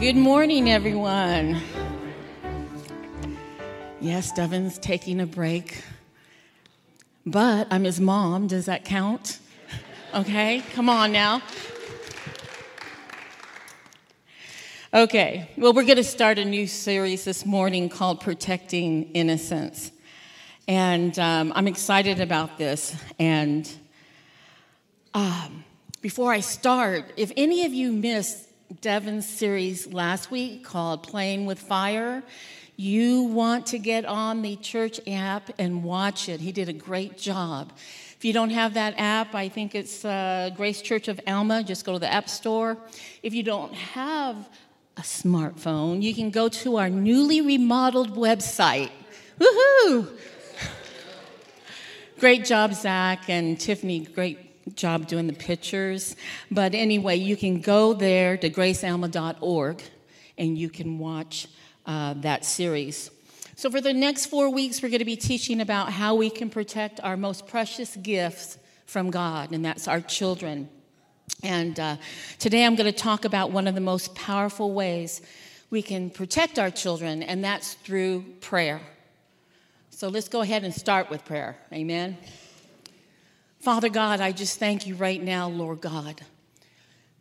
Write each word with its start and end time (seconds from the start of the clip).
Good 0.00 0.14
morning, 0.14 0.70
everyone. 0.70 1.60
Yes, 4.00 4.30
Devin's 4.30 4.78
taking 4.78 5.20
a 5.20 5.26
break, 5.26 5.82
but 7.26 7.66
I'm 7.72 7.82
his 7.82 7.98
mom. 7.98 8.46
Does 8.46 8.66
that 8.66 8.84
count? 8.84 9.40
Okay, 10.14 10.62
come 10.72 10.88
on 10.88 11.10
now. 11.10 11.42
Okay, 14.94 15.50
well, 15.56 15.72
we're 15.72 15.82
going 15.82 15.96
to 15.96 16.04
start 16.04 16.38
a 16.38 16.44
new 16.44 16.68
series 16.68 17.24
this 17.24 17.44
morning 17.44 17.88
called 17.88 18.20
Protecting 18.20 19.10
Innocence. 19.14 19.90
And 20.68 21.18
um, 21.18 21.52
I'm 21.56 21.66
excited 21.66 22.20
about 22.20 22.56
this. 22.56 22.94
And 23.18 23.68
um, 25.12 25.64
before 26.00 26.30
I 26.30 26.38
start, 26.38 27.12
if 27.16 27.32
any 27.36 27.66
of 27.66 27.72
you 27.74 27.90
missed 27.90 28.47
Devin's 28.80 29.26
series 29.26 29.92
last 29.92 30.30
week 30.30 30.62
called 30.62 31.02
Playing 31.02 31.46
with 31.46 31.58
Fire, 31.58 32.22
you 32.76 33.22
want 33.22 33.66
to 33.66 33.78
get 33.78 34.04
on 34.04 34.42
the 34.42 34.56
church 34.56 35.00
app 35.08 35.50
and 35.58 35.82
watch 35.82 36.28
it. 36.28 36.40
He 36.40 36.52
did 36.52 36.68
a 36.68 36.72
great 36.72 37.16
job. 37.16 37.72
If 38.16 38.24
you 38.24 38.32
don't 38.32 38.50
have 38.50 38.74
that 38.74 38.94
app, 38.98 39.34
I 39.34 39.48
think 39.48 39.74
it's 39.74 40.04
uh, 40.04 40.50
Grace 40.54 40.82
Church 40.82 41.08
of 41.08 41.18
Alma. 41.26 41.64
Just 41.64 41.86
go 41.86 41.94
to 41.94 41.98
the 41.98 42.12
App 42.12 42.28
Store. 42.28 42.76
If 43.22 43.32
you 43.32 43.42
don't 43.42 43.72
have 43.72 44.36
a 44.96 45.02
smartphone, 45.02 46.02
you 46.02 46.14
can 46.14 46.30
go 46.30 46.48
to 46.48 46.76
our 46.76 46.90
newly 46.90 47.40
remodeled 47.40 48.16
website. 48.16 48.90
Woohoo! 49.40 50.08
Great 52.18 52.44
job, 52.44 52.74
Zach 52.74 53.28
and 53.28 53.58
Tiffany. 53.58 54.00
Great 54.00 54.47
job 54.74 55.06
doing 55.06 55.26
the 55.26 55.32
pictures. 55.32 56.16
But 56.50 56.74
anyway, 56.74 57.16
you 57.16 57.36
can 57.36 57.60
go 57.60 57.92
there 57.92 58.36
to 58.36 58.50
gracealma.org 58.50 59.82
and 60.36 60.58
you 60.58 60.68
can 60.68 60.98
watch 60.98 61.48
uh, 61.86 62.14
that 62.18 62.44
series. 62.44 63.10
So, 63.56 63.70
for 63.70 63.80
the 63.80 63.92
next 63.92 64.26
four 64.26 64.50
weeks, 64.50 64.82
we're 64.82 64.88
going 64.88 65.00
to 65.00 65.04
be 65.04 65.16
teaching 65.16 65.60
about 65.60 65.90
how 65.90 66.14
we 66.14 66.30
can 66.30 66.48
protect 66.48 67.00
our 67.02 67.16
most 67.16 67.48
precious 67.48 67.96
gifts 67.96 68.56
from 68.86 69.10
God, 69.10 69.50
and 69.52 69.64
that's 69.64 69.88
our 69.88 70.00
children. 70.00 70.68
And 71.42 71.78
uh, 71.78 71.96
today 72.38 72.64
I'm 72.64 72.76
going 72.76 72.90
to 72.90 72.96
talk 72.96 73.24
about 73.24 73.50
one 73.50 73.66
of 73.66 73.74
the 73.74 73.80
most 73.80 74.14
powerful 74.14 74.72
ways 74.72 75.20
we 75.70 75.82
can 75.82 76.08
protect 76.08 76.58
our 76.58 76.70
children, 76.70 77.22
and 77.22 77.44
that's 77.44 77.74
through 77.74 78.24
prayer. 78.40 78.80
So 79.90 80.08
let's 80.08 80.28
go 80.28 80.40
ahead 80.40 80.64
and 80.64 80.72
start 80.72 81.10
with 81.10 81.24
prayer. 81.24 81.56
Amen. 81.72 82.16
Father 83.60 83.88
God, 83.88 84.20
I 84.20 84.32
just 84.32 84.58
thank 84.58 84.86
you 84.86 84.94
right 84.94 85.22
now, 85.22 85.48
Lord 85.48 85.80
God, 85.80 86.20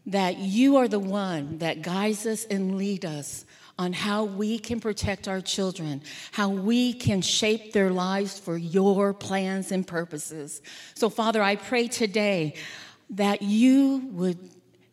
that 0.06 0.38
you 0.38 0.78
are 0.78 0.88
the 0.88 1.00
one 1.00 1.58
that 1.58 1.82
guides 1.82 2.26
us 2.26 2.46
and 2.46 2.78
lead 2.78 3.06
us 3.06 3.44
on 3.80 3.94
how 3.94 4.24
we 4.24 4.60
can 4.60 4.80
protect 4.80 5.28
our 5.28 5.42
children, 5.42 6.02
how 6.32 6.50
we 6.50 6.94
can 6.94 7.22
shape 7.22 7.74
their 7.74 7.90
lives 7.90 8.40
for 8.40 8.58
your 8.58 9.14
plans 9.14 9.72
and 9.72 9.86
purposes. 9.86 10.62
So, 10.94 11.10
Father, 11.10 11.42
I 11.42 11.56
pray 11.56 11.88
today 11.88 12.56
that 13.12 13.42
you 13.42 14.10
would 14.12 14.38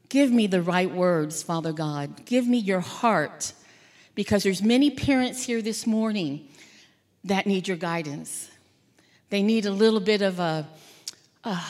give 0.09 0.31
me 0.31 0.47
the 0.47 0.63
right 0.63 0.91
words, 0.91 1.43
Father 1.43 1.73
God. 1.73 2.25
Give 2.25 2.47
me 2.47 2.59
your 2.59 2.81
heart 2.81 3.53
because 4.15 4.43
there's 4.43 4.63
many 4.63 4.91
parents 4.91 5.43
here 5.43 5.61
this 5.61 5.87
morning 5.87 6.49
that 7.25 7.47
need 7.47 7.69
your 7.69 7.77
guidance. 7.77 8.51
They 9.31 9.43
need 9.43 9.67
a 9.67 9.71
little 9.73 10.01
bit 10.01 10.23
of 10.23 10.39
a, 10.39 10.69
a 11.45 11.61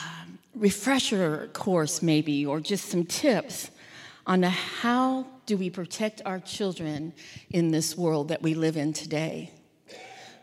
refresher 0.55 1.49
course 1.53 2.01
maybe 2.03 2.47
or 2.47 2.61
just 2.61 2.89
some 2.89 3.05
tips 3.05 3.71
on 4.27 4.43
how 4.43 5.27
do 5.47 5.57
we 5.57 5.69
protect 5.69 6.23
our 6.25 6.39
children 6.39 7.13
in 7.51 7.71
this 7.71 7.97
world 7.97 8.29
that 8.29 8.41
we 8.41 8.55
live 8.55 8.77
in 8.77 8.93
today. 8.93 9.51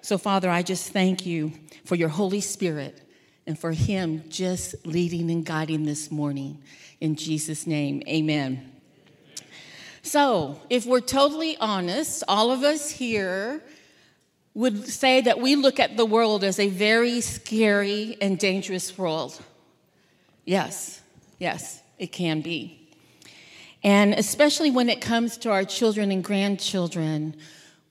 So 0.01 0.17
Father, 0.17 0.50
I 0.50 0.61
just 0.61 0.91
thank 0.91 1.25
you 1.25 1.53
for 1.85 1.95
your 1.95 2.09
Holy 2.09 2.41
Spirit 2.41 3.01
and 3.47 3.57
for 3.57 3.72
Him 3.72 4.23
just 4.29 4.85
leading 4.85 5.31
and 5.31 5.45
guiding 5.45 5.85
this 5.85 6.11
morning. 6.11 6.61
In 7.00 7.16
Jesus' 7.16 7.66
name, 7.66 8.03
amen. 8.07 8.72
So, 10.03 10.59
if 10.69 10.88
we're 10.88 11.00
totally 11.00 11.57
honest, 11.57 12.23
all 12.27 12.51
of 12.51 12.63
us 12.63 12.89
here 12.89 13.63
would 14.53 14.88
say 14.88 15.22
that 15.22 15.39
we 15.39 15.56
look 15.56 15.79
at 15.79 15.97
the 15.97 16.06
world 16.06 16.44
as 16.44 16.59
a 16.59 16.67
very 16.67 17.22
scary 17.22 18.17
and 18.22 18.38
dangerous 18.38 18.97
world. 18.97 19.41
Yes, 20.45 21.01
yes, 21.39 21.81
it 21.97 22.07
can 22.07 22.41
be. 22.41 22.78
And 23.84 24.13
especially 24.13 24.69
when 24.69 24.89
it 24.89 25.01
comes 25.01 25.38
to 25.38 25.51
our 25.51 25.63
children 25.63 26.12
and 26.12 26.23
grandchildren, 26.23 27.35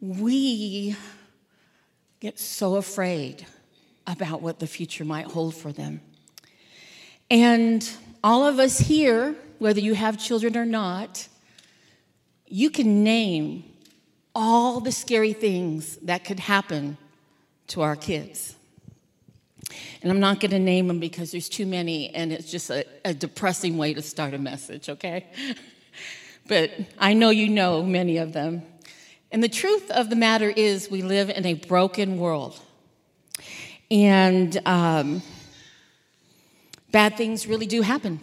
we 0.01 0.97
get 2.21 2.39
so 2.39 2.77
afraid 2.77 3.47
about 4.07 4.43
what 4.43 4.59
the 4.59 4.67
future 4.67 5.05
might 5.05 5.27
hold 5.27 5.55
for 5.55 5.73
them. 5.73 6.01
And 7.31 7.89
all 8.23 8.47
of 8.47 8.59
us 8.59 8.79
here, 8.79 9.35
whether 9.59 9.81
you 9.81 9.95
have 9.95 10.19
children 10.19 10.57
or 10.57 10.67
not, 10.67 11.29
you 12.47 12.71
can 12.71 13.03
name 13.03 13.65
all 14.35 14.81
the 14.81 14.93
scary 14.93 15.33
things 15.33 15.97
that 15.99 16.25
could 16.25 16.41
happen 16.41 16.97
to 17.69 17.83
our 17.83 17.97
kids. 17.97 18.55
And 20.03 20.11
I'm 20.11 20.21
not 20.21 20.41
going 20.41 20.51
to 20.51 20.59
name 20.59 20.89
them 20.89 20.99
because 20.99 21.31
there's 21.31 21.49
too 21.49 21.67
many, 21.67 22.13
and 22.15 22.33
it's 22.33 22.51
just 22.51 22.71
a, 22.71 22.85
a 23.05 23.15
depressing 23.15 23.77
way 23.77 23.95
to 23.95 24.03
start 24.03 24.35
a 24.35 24.39
message, 24.39 24.89
okay? 24.89 25.27
but 26.49 26.73
I 26.99 27.13
know 27.13 27.31
you 27.31 27.49
know 27.49 27.83
many 27.83 28.17
of 28.17 28.33
them. 28.33 28.63
And 29.31 29.43
the 29.43 29.49
truth 29.49 29.91
of 29.91 30.11
the 30.11 30.17
matter 30.17 30.51
is, 30.51 30.91
we 30.91 31.03
live 31.03 31.31
in 31.31 31.47
a 31.47 31.55
broken 31.55 32.19
world. 32.19 32.59
And 33.91 34.61
um, 34.67 35.23
bad 36.91 37.17
things 37.17 37.47
really 37.47 37.67
do 37.67 37.83
happen, 37.83 38.21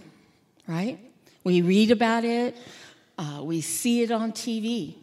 right? 0.68 1.00
We 1.44 1.62
read 1.62 1.92
about 1.92 2.26
it, 2.26 2.58
uh, 3.18 3.42
we 3.42 3.62
see 3.62 4.02
it 4.02 4.12
on 4.12 4.32
TV. 4.32 4.96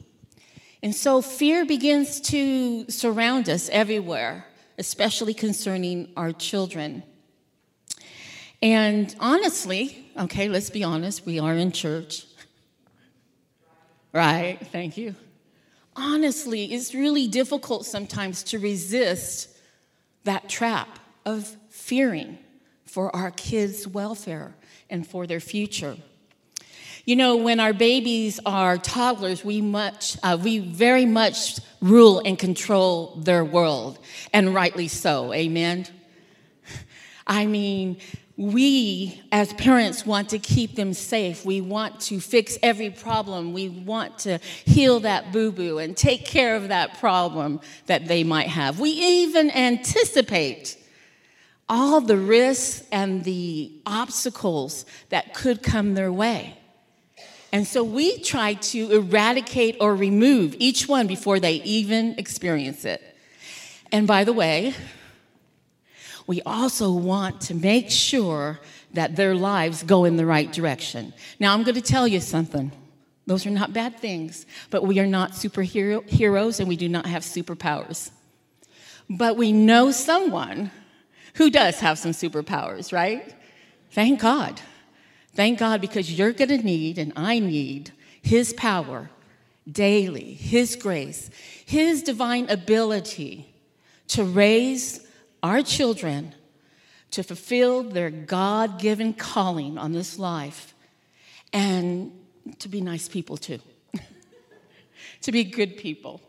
And 0.84 0.94
so 0.94 1.22
fear 1.22 1.64
begins 1.64 2.20
to 2.20 2.84
surround 2.90 3.48
us 3.48 3.70
everywhere, 3.70 4.44
especially 4.76 5.32
concerning 5.32 6.10
our 6.14 6.30
children. 6.30 7.02
And 8.60 9.16
honestly, 9.18 10.06
okay, 10.14 10.50
let's 10.50 10.68
be 10.68 10.84
honest, 10.84 11.24
we 11.24 11.38
are 11.38 11.54
in 11.54 11.72
church. 11.72 12.26
Right, 14.12 14.58
thank 14.72 14.98
you. 14.98 15.14
Honestly, 15.96 16.66
it's 16.74 16.94
really 16.94 17.28
difficult 17.28 17.86
sometimes 17.86 18.42
to 18.42 18.58
resist 18.58 19.48
that 20.24 20.50
trap 20.50 20.98
of 21.24 21.56
fearing 21.70 22.36
for 22.84 23.14
our 23.16 23.30
kids' 23.30 23.88
welfare 23.88 24.54
and 24.90 25.06
for 25.06 25.26
their 25.26 25.40
future. 25.40 25.96
You 27.06 27.16
know, 27.16 27.36
when 27.36 27.60
our 27.60 27.74
babies 27.74 28.40
are 28.46 28.78
toddlers, 28.78 29.44
we 29.44 29.60
much, 29.60 30.16
uh, 30.22 30.38
we 30.42 30.58
very 30.58 31.04
much 31.04 31.60
rule 31.82 32.22
and 32.24 32.38
control 32.38 33.16
their 33.16 33.44
world, 33.44 33.98
and 34.32 34.54
rightly 34.54 34.88
so. 34.88 35.34
Amen. 35.34 35.86
I 37.26 37.44
mean, 37.44 37.98
we 38.38 39.20
as 39.30 39.52
parents 39.52 40.06
want 40.06 40.30
to 40.30 40.38
keep 40.38 40.76
them 40.76 40.94
safe. 40.94 41.44
We 41.44 41.60
want 41.60 42.00
to 42.00 42.20
fix 42.20 42.56
every 42.62 42.88
problem. 42.88 43.52
We 43.52 43.68
want 43.68 44.20
to 44.20 44.38
heal 44.64 45.00
that 45.00 45.30
boo 45.30 45.52
boo 45.52 45.78
and 45.78 45.94
take 45.94 46.24
care 46.24 46.56
of 46.56 46.68
that 46.68 46.98
problem 47.00 47.60
that 47.84 48.08
they 48.08 48.24
might 48.24 48.48
have. 48.48 48.80
We 48.80 48.90
even 48.90 49.50
anticipate 49.50 50.78
all 51.68 52.00
the 52.00 52.16
risks 52.16 52.86
and 52.90 53.24
the 53.24 53.72
obstacles 53.84 54.86
that 55.10 55.34
could 55.34 55.62
come 55.62 55.94
their 55.94 56.12
way. 56.12 56.58
And 57.54 57.68
so 57.68 57.84
we 57.84 58.18
try 58.18 58.54
to 58.54 58.90
eradicate 58.90 59.76
or 59.80 59.94
remove 59.94 60.56
each 60.58 60.88
one 60.88 61.06
before 61.06 61.38
they 61.38 61.62
even 61.62 62.18
experience 62.18 62.84
it. 62.84 63.00
And 63.92 64.08
by 64.08 64.24
the 64.24 64.32
way, 64.32 64.74
we 66.26 66.42
also 66.42 66.90
want 66.90 67.42
to 67.42 67.54
make 67.54 67.90
sure 67.90 68.58
that 68.94 69.14
their 69.14 69.36
lives 69.36 69.84
go 69.84 70.04
in 70.04 70.16
the 70.16 70.26
right 70.26 70.52
direction. 70.52 71.12
Now, 71.38 71.54
I'm 71.54 71.62
going 71.62 71.76
to 71.76 71.80
tell 71.80 72.08
you 72.08 72.18
something. 72.18 72.72
Those 73.26 73.46
are 73.46 73.50
not 73.50 73.72
bad 73.72 74.00
things, 74.00 74.46
but 74.70 74.82
we 74.82 74.98
are 74.98 75.06
not 75.06 75.30
superheroes 75.30 76.58
and 76.58 76.68
we 76.68 76.76
do 76.76 76.88
not 76.88 77.06
have 77.06 77.22
superpowers. 77.22 78.10
But 79.08 79.36
we 79.36 79.52
know 79.52 79.92
someone 79.92 80.72
who 81.34 81.50
does 81.50 81.78
have 81.78 82.00
some 82.00 82.10
superpowers, 82.10 82.92
right? 82.92 83.32
Thank 83.92 84.20
God. 84.20 84.60
Thank 85.34 85.58
God 85.58 85.80
because 85.80 86.12
you're 86.12 86.32
going 86.32 86.48
to 86.48 86.58
need, 86.58 86.98
and 86.98 87.12
I 87.16 87.38
need, 87.38 87.92
His 88.22 88.52
power 88.52 89.10
daily, 89.70 90.34
His 90.34 90.76
grace, 90.76 91.30
His 91.64 92.02
divine 92.02 92.48
ability 92.48 93.52
to 94.08 94.24
raise 94.24 95.06
our 95.42 95.62
children 95.62 96.34
to 97.10 97.22
fulfill 97.22 97.82
their 97.82 98.10
God 98.10 98.80
given 98.80 99.12
calling 99.12 99.78
on 99.78 99.92
this 99.92 100.18
life 100.18 100.74
and 101.52 102.12
to 102.58 102.68
be 102.68 102.80
nice 102.80 103.08
people 103.08 103.36
too. 103.36 103.60
to 105.22 105.32
be 105.32 105.44
good 105.44 105.76
people. 105.76 106.20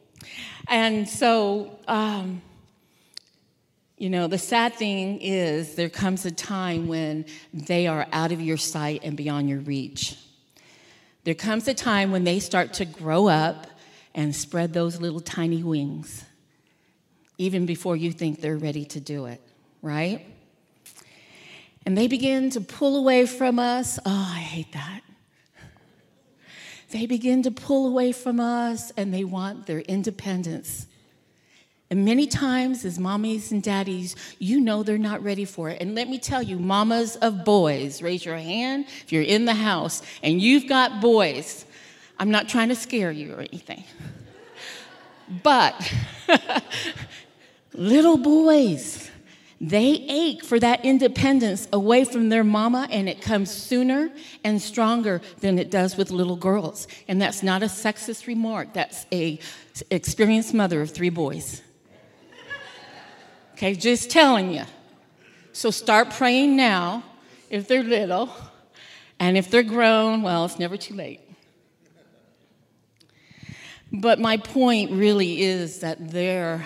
And 0.67 1.07
so, 1.07 1.79
um, 1.87 2.41
you 3.97 4.09
know, 4.09 4.27
the 4.27 4.37
sad 4.37 4.75
thing 4.75 5.19
is 5.21 5.75
there 5.75 5.89
comes 5.89 6.25
a 6.25 6.31
time 6.31 6.87
when 6.87 7.25
they 7.53 7.87
are 7.87 8.07
out 8.11 8.31
of 8.31 8.41
your 8.41 8.57
sight 8.57 9.01
and 9.03 9.15
beyond 9.15 9.49
your 9.49 9.59
reach. 9.59 10.17
There 11.23 11.33
comes 11.33 11.67
a 11.67 11.73
time 11.73 12.11
when 12.11 12.23
they 12.23 12.39
start 12.39 12.73
to 12.73 12.85
grow 12.85 13.27
up 13.27 13.67
and 14.13 14.35
spread 14.35 14.73
those 14.73 14.99
little 14.99 15.21
tiny 15.21 15.63
wings, 15.63 16.25
even 17.37 17.65
before 17.65 17.95
you 17.95 18.11
think 18.11 18.41
they're 18.41 18.57
ready 18.57 18.85
to 18.85 18.99
do 18.99 19.25
it, 19.25 19.41
right? 19.81 20.25
And 21.85 21.97
they 21.97 22.07
begin 22.07 22.49
to 22.51 22.61
pull 22.61 22.97
away 22.97 23.25
from 23.25 23.59
us. 23.59 23.97
Oh, 24.05 24.33
I 24.35 24.39
hate 24.39 24.71
that. 24.73 25.01
They 26.91 27.05
begin 27.05 27.43
to 27.43 27.51
pull 27.51 27.87
away 27.87 28.11
from 28.11 28.39
us 28.39 28.91
and 28.97 29.13
they 29.13 29.23
want 29.23 29.65
their 29.65 29.79
independence. 29.79 30.87
And 31.91 32.03
many 32.03 32.25
times, 32.25 32.83
as 32.83 32.97
mommies 32.97 33.51
and 33.51 33.61
daddies, 33.61 34.15
you 34.39 34.59
know 34.59 34.81
they're 34.81 34.97
not 34.97 35.23
ready 35.23 35.45
for 35.45 35.69
it. 35.69 35.79
And 35.79 35.93
let 35.93 36.09
me 36.09 36.17
tell 36.17 36.41
you, 36.41 36.57
mamas 36.57 37.15
of 37.17 37.45
boys, 37.45 38.01
raise 38.01 38.25
your 38.25 38.37
hand 38.37 38.85
if 39.03 39.11
you're 39.11 39.21
in 39.21 39.45
the 39.45 39.53
house 39.53 40.01
and 40.23 40.41
you've 40.41 40.67
got 40.67 40.99
boys. 40.99 41.65
I'm 42.17 42.31
not 42.31 42.49
trying 42.49 42.69
to 42.69 42.75
scare 42.75 43.11
you 43.11 43.33
or 43.33 43.41
anything. 43.41 43.83
But 45.43 45.93
little 47.73 48.17
boys, 48.17 49.11
they 49.61 50.05
ache 50.09 50.43
for 50.43 50.59
that 50.59 50.83
independence 50.83 51.67
away 51.71 52.03
from 52.03 52.29
their 52.29 52.43
mama, 52.43 52.87
and 52.91 53.07
it 53.07 53.21
comes 53.21 53.51
sooner 53.51 54.11
and 54.43 54.61
stronger 54.61 55.21
than 55.39 55.57
it 55.59 55.71
does 55.71 55.97
with 55.97 56.11
little 56.11 56.35
girls. 56.35 56.87
And 57.07 57.21
that's 57.21 57.41
not 57.41 57.63
a 57.63 57.67
sexist 57.67 58.27
remark. 58.27 58.73
That's 58.73 59.05
a 59.11 59.39
experienced 59.91 60.53
mother 60.53 60.81
of 60.81 60.91
three 60.91 61.09
boys. 61.09 61.61
Okay, 63.55 63.73
just 63.73 64.09
telling 64.09 64.51
you. 64.51 64.63
So 65.53 65.71
start 65.71 66.09
praying 66.09 66.57
now 66.57 67.05
if 67.49 67.69
they're 67.69 67.83
little, 67.83 68.29
and 69.17 69.37
if 69.37 69.49
they're 69.49 69.63
grown, 69.63 70.23
well, 70.23 70.43
it's 70.43 70.59
never 70.59 70.75
too 70.75 70.93
late. 70.93 71.21
But 73.93 74.19
my 74.19 74.35
point 74.35 74.91
really 74.91 75.41
is 75.41 75.79
that 75.79 76.09
there 76.11 76.65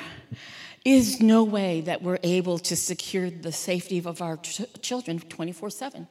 is 0.83 1.21
no 1.21 1.43
way 1.43 1.81
that 1.81 2.01
we're 2.01 2.17
able 2.23 2.57
to 2.57 2.75
secure 2.75 3.29
the 3.29 3.51
safety 3.51 3.99
of 3.99 4.19
our 4.19 4.37
ch- 4.37 4.63
children 4.81 5.19
24 5.19 5.69
7. 5.69 6.07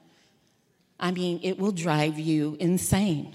I 1.01 1.11
mean, 1.11 1.41
it 1.43 1.59
will 1.59 1.73
drive 1.73 2.21
you 2.21 2.57
insane. 2.61 3.35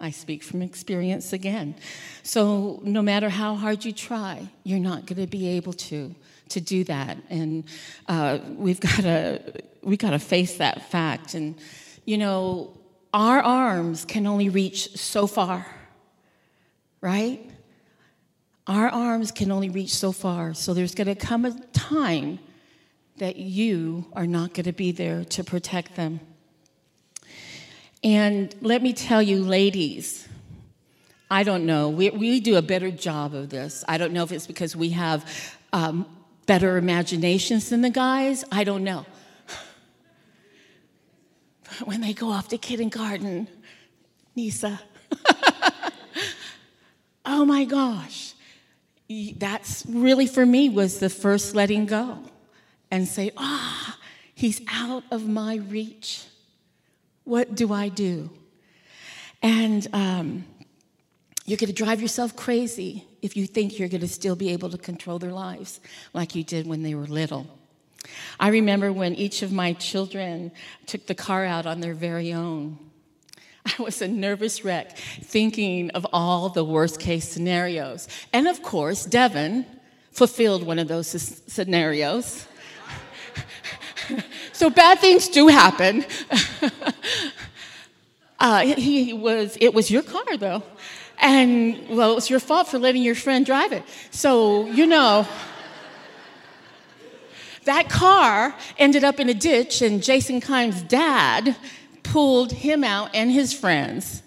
I 0.00 0.10
speak 0.10 0.42
from 0.42 0.62
experience 0.62 1.32
again. 1.32 1.74
So, 2.22 2.80
no 2.82 3.02
matter 3.02 3.28
how 3.28 3.54
hard 3.54 3.84
you 3.84 3.92
try, 3.92 4.48
you're 4.64 4.78
not 4.78 5.06
going 5.06 5.20
to 5.20 5.26
be 5.26 5.48
able 5.56 5.72
to 5.74 6.14
to 6.50 6.60
do 6.60 6.84
that, 6.84 7.18
and 7.28 7.64
uh, 8.08 8.38
we've 8.56 8.80
got 8.80 9.02
to 9.02 9.40
we 9.82 9.96
got 9.96 10.10
to 10.10 10.18
face 10.18 10.58
that 10.58 10.90
fact. 10.90 11.34
And 11.34 11.56
you 12.04 12.18
know, 12.18 12.76
our 13.12 13.40
arms 13.40 14.04
can 14.04 14.26
only 14.26 14.48
reach 14.48 14.96
so 14.96 15.26
far, 15.26 15.66
right? 17.00 17.40
Our 18.66 18.88
arms 18.88 19.32
can 19.32 19.50
only 19.50 19.70
reach 19.70 19.94
so 19.94 20.12
far. 20.12 20.52
So 20.54 20.74
there's 20.74 20.94
going 20.94 21.06
to 21.06 21.14
come 21.14 21.44
a 21.44 21.58
time 21.72 22.38
that 23.16 23.36
you 23.36 24.06
are 24.12 24.26
not 24.26 24.54
going 24.54 24.66
to 24.66 24.72
be 24.72 24.92
there 24.92 25.24
to 25.24 25.42
protect 25.42 25.96
them. 25.96 26.20
And 28.02 28.54
let 28.60 28.82
me 28.82 28.92
tell 28.92 29.22
you, 29.22 29.42
ladies, 29.42 30.26
I 31.30 31.42
don't 31.42 31.66
know. 31.66 31.88
We, 31.88 32.10
we 32.10 32.40
do 32.40 32.56
a 32.56 32.62
better 32.62 32.90
job 32.90 33.34
of 33.34 33.50
this. 33.50 33.84
I 33.88 33.98
don't 33.98 34.12
know 34.12 34.22
if 34.22 34.32
it's 34.32 34.46
because 34.46 34.76
we 34.76 34.90
have 34.90 35.58
um, 35.72 36.06
better 36.46 36.76
imaginations 36.76 37.70
than 37.70 37.82
the 37.82 37.90
guys. 37.90 38.44
I 38.50 38.64
don't 38.64 38.84
know. 38.84 39.04
But 41.64 41.86
when 41.86 42.00
they 42.00 42.14
go 42.14 42.30
off 42.30 42.48
to 42.48 42.58
kindergarten, 42.58 43.48
Nisa, 44.34 44.80
oh 47.26 47.44
my 47.44 47.64
gosh 47.64 48.34
that's 49.36 49.84
really 49.88 50.26
for 50.26 50.44
me 50.44 50.68
was 50.68 50.98
the 50.98 51.08
first 51.08 51.54
letting 51.54 51.86
go 51.86 52.18
and 52.90 53.08
say, 53.08 53.30
ah, 53.36 53.96
oh, 53.96 54.04
he's 54.34 54.60
out 54.70 55.02
of 55.10 55.26
my 55.26 55.56
reach. 55.56 56.24
What 57.28 57.54
do 57.54 57.74
I 57.74 57.90
do? 57.90 58.30
And 59.42 59.86
um, 59.92 60.46
you're 61.44 61.58
going 61.58 61.68
to 61.68 61.74
drive 61.74 62.00
yourself 62.00 62.34
crazy 62.34 63.04
if 63.20 63.36
you 63.36 63.46
think 63.46 63.78
you're 63.78 63.90
going 63.90 64.00
to 64.00 64.08
still 64.08 64.34
be 64.34 64.48
able 64.54 64.70
to 64.70 64.78
control 64.78 65.18
their 65.18 65.32
lives 65.32 65.78
like 66.14 66.34
you 66.34 66.42
did 66.42 66.66
when 66.66 66.82
they 66.82 66.94
were 66.94 67.06
little. 67.06 67.46
I 68.40 68.48
remember 68.48 68.90
when 68.94 69.14
each 69.14 69.42
of 69.42 69.52
my 69.52 69.74
children 69.74 70.52
took 70.86 71.06
the 71.06 71.14
car 71.14 71.44
out 71.44 71.66
on 71.66 71.80
their 71.80 71.92
very 71.92 72.32
own 72.32 72.78
I 73.66 73.82
was 73.82 74.00
a 74.00 74.08
nervous 74.08 74.64
wreck 74.64 74.96
thinking 74.96 75.90
of 75.90 76.06
all 76.10 76.48
the 76.48 76.64
worst 76.64 76.98
case 76.98 77.28
scenarios. 77.28 78.08
And 78.32 78.48
of 78.48 78.62
course, 78.62 79.04
Devin 79.04 79.66
fulfilled 80.12 80.62
one 80.62 80.78
of 80.78 80.88
those 80.88 81.08
scenarios. 81.46 82.47
so 84.52 84.70
bad 84.70 84.98
things 84.98 85.28
do 85.28 85.48
happen. 85.48 86.04
uh, 88.38 88.60
he 88.60 89.12
was, 89.12 89.56
it 89.60 89.74
was 89.74 89.90
your 89.90 90.02
car 90.02 90.36
though. 90.36 90.62
And 91.20 91.88
well, 91.88 92.12
it 92.12 92.14
was 92.14 92.30
your 92.30 92.40
fault 92.40 92.68
for 92.68 92.78
letting 92.78 93.02
your 93.02 93.14
friend 93.14 93.44
drive 93.44 93.72
it. 93.72 93.82
So, 94.10 94.66
you 94.66 94.86
know, 94.86 95.26
that 97.64 97.90
car 97.90 98.54
ended 98.78 99.04
up 99.04 99.20
in 99.20 99.28
a 99.28 99.34
ditch, 99.34 99.82
and 99.82 100.02
Jason 100.02 100.40
Kimes' 100.40 100.86
dad 100.86 101.56
pulled 102.02 102.52
him 102.52 102.82
out 102.82 103.10
and 103.14 103.30
his 103.30 103.52
friends 103.52 104.22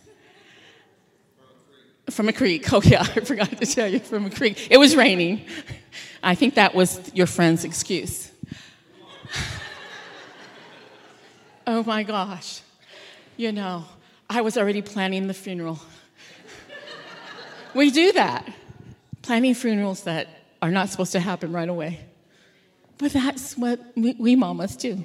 from 2.10 2.30
a 2.30 2.34
creek. 2.34 2.72
Oh, 2.72 2.82
yeah, 2.84 3.02
I 3.16 3.22
forgot 3.22 3.50
to 3.50 3.66
tell 3.66 3.88
you 3.88 4.00
from 4.00 4.26
a 4.26 4.30
creek. 4.30 4.68
It 4.70 4.78
was 4.78 4.96
raining. 4.96 5.46
I 6.22 6.36
think 6.36 6.56
that 6.56 6.76
was 6.76 7.00
your 7.14 7.28
friend's 7.28 7.64
excuse. 7.64 8.31
Oh 11.72 11.84
my 11.84 12.04
gosh. 12.04 12.62
You 13.38 13.54
know, 13.54 13.86
I 14.30 14.42
was 14.42 14.58
already 14.58 14.82
planning 14.82 15.28
the 15.28 15.34
funeral. 15.34 15.80
we 17.74 17.92
do 17.92 18.12
that, 18.12 18.46
planning 19.22 19.54
funerals 19.54 20.04
that 20.04 20.28
are 20.62 20.70
not 20.70 20.90
supposed 20.90 21.14
to 21.14 21.22
happen 21.22 21.54
right 21.54 21.70
away. 21.70 22.02
But 22.98 23.14
that's 23.14 23.58
what 23.58 23.80
we, 23.96 24.36
mamas 24.36 24.76
do. 24.76 25.04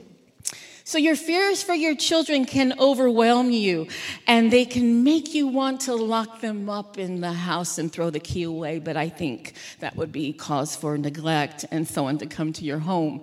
So 0.82 0.98
your 0.98 1.16
fears 1.16 1.62
for 1.62 1.72
your 1.72 1.94
children 1.94 2.44
can 2.44 2.74
overwhelm 2.78 3.50
you 3.50 3.86
and 4.26 4.52
they 4.52 4.64
can 4.64 5.02
make 5.02 5.34
you 5.34 5.46
want 5.46 5.82
to 5.82 5.94
lock 5.94 6.40
them 6.40 6.68
up 6.68 6.98
in 6.98 7.20
the 7.20 7.32
house 7.32 7.78
and 7.78 7.90
throw 7.92 8.10
the 8.10 8.20
key 8.20 8.42
away. 8.42 8.80
But 8.80 8.96
I 8.96 9.08
think 9.08 9.54
that 9.78 9.96
would 9.96 10.12
be 10.12 10.32
cause 10.32 10.76
for 10.76 10.98
neglect 10.98 11.64
and 11.70 11.86
someone 11.88 12.18
to 12.18 12.26
come 12.26 12.52
to 12.54 12.64
your 12.64 12.80
home. 12.80 13.22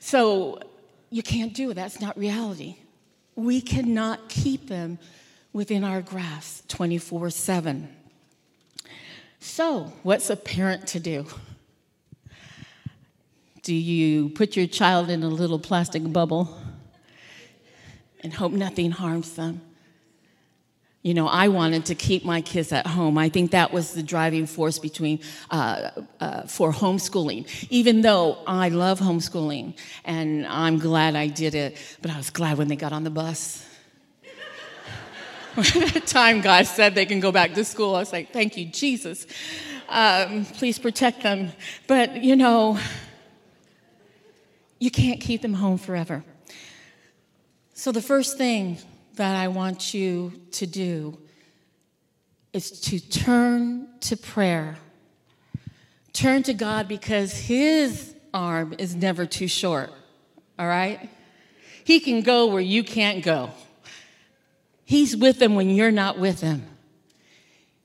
So 0.00 0.60
you 1.10 1.22
can't 1.22 1.52
do 1.54 1.70
it. 1.70 1.74
That's 1.74 2.00
not 2.00 2.16
reality. 2.16 2.76
We 3.34 3.60
cannot 3.60 4.28
keep 4.28 4.68
them 4.68 4.98
within 5.52 5.84
our 5.84 6.00
grasp 6.00 6.68
24 6.68 7.30
7. 7.30 7.88
So, 9.40 9.92
what's 10.02 10.30
a 10.30 10.36
parent 10.36 10.86
to 10.88 11.00
do? 11.00 11.26
Do 13.62 13.74
you 13.74 14.30
put 14.30 14.56
your 14.56 14.66
child 14.66 15.10
in 15.10 15.22
a 15.22 15.28
little 15.28 15.58
plastic 15.58 16.10
bubble 16.12 16.60
and 18.22 18.32
hope 18.34 18.52
nothing 18.52 18.90
harms 18.90 19.34
them. 19.34 19.62
You 21.02 21.14
know, 21.14 21.26
I 21.26 21.48
wanted 21.48 21.86
to 21.86 21.94
keep 21.94 22.26
my 22.26 22.42
kids 22.42 22.72
at 22.72 22.86
home. 22.86 23.16
I 23.16 23.30
think 23.30 23.52
that 23.52 23.72
was 23.72 23.94
the 23.94 24.02
driving 24.02 24.44
force 24.44 24.78
between 24.78 25.20
uh, 25.50 25.90
uh, 26.20 26.42
for 26.42 26.72
homeschooling. 26.72 27.46
Even 27.70 28.02
though 28.02 28.36
I 28.46 28.68
love 28.68 29.00
homeschooling 29.00 29.78
and 30.04 30.46
I'm 30.46 30.78
glad 30.78 31.16
I 31.16 31.28
did 31.28 31.54
it, 31.54 31.78
but 32.02 32.10
I 32.10 32.18
was 32.18 32.28
glad 32.28 32.58
when 32.58 32.68
they 32.68 32.76
got 32.76 32.92
on 32.92 33.04
the 33.04 33.10
bus. 33.10 33.66
That 35.56 36.06
time 36.06 36.42
God 36.42 36.66
said 36.68 36.94
they 36.94 37.06
can 37.06 37.18
go 37.18 37.32
back 37.32 37.54
to 37.54 37.64
school, 37.64 37.96
I 37.96 37.98
was 37.98 38.12
like, 38.12 38.32
"Thank 38.32 38.56
you, 38.56 38.66
Jesus. 38.66 39.26
Um, 39.88 40.44
please 40.44 40.78
protect 40.78 41.24
them." 41.24 41.50
But 41.88 42.22
you 42.22 42.36
know, 42.36 42.78
you 44.78 44.92
can't 44.92 45.20
keep 45.20 45.42
them 45.42 45.54
home 45.54 45.76
forever. 45.76 46.24
So, 47.74 47.90
the 47.90 48.00
first 48.00 48.38
thing 48.38 48.78
that 49.16 49.36
I 49.36 49.48
want 49.48 49.94
you 49.94 50.32
to 50.52 50.66
do 50.66 51.18
is 52.52 52.80
to 52.82 53.00
turn 53.00 53.88
to 54.00 54.16
prayer. 54.16 54.76
Turn 56.12 56.42
to 56.44 56.54
God 56.54 56.88
because 56.88 57.32
His 57.32 58.14
arm 58.34 58.74
is 58.78 58.94
never 58.94 59.26
too 59.26 59.48
short, 59.48 59.92
all 60.58 60.66
right? 60.66 61.08
He 61.84 62.00
can 62.00 62.22
go 62.22 62.46
where 62.46 62.60
you 62.60 62.82
can't 62.82 63.22
go. 63.22 63.50
He's 64.84 65.16
with 65.16 65.38
them 65.38 65.54
when 65.54 65.70
you're 65.70 65.92
not 65.92 66.18
with 66.18 66.40
them. 66.40 66.66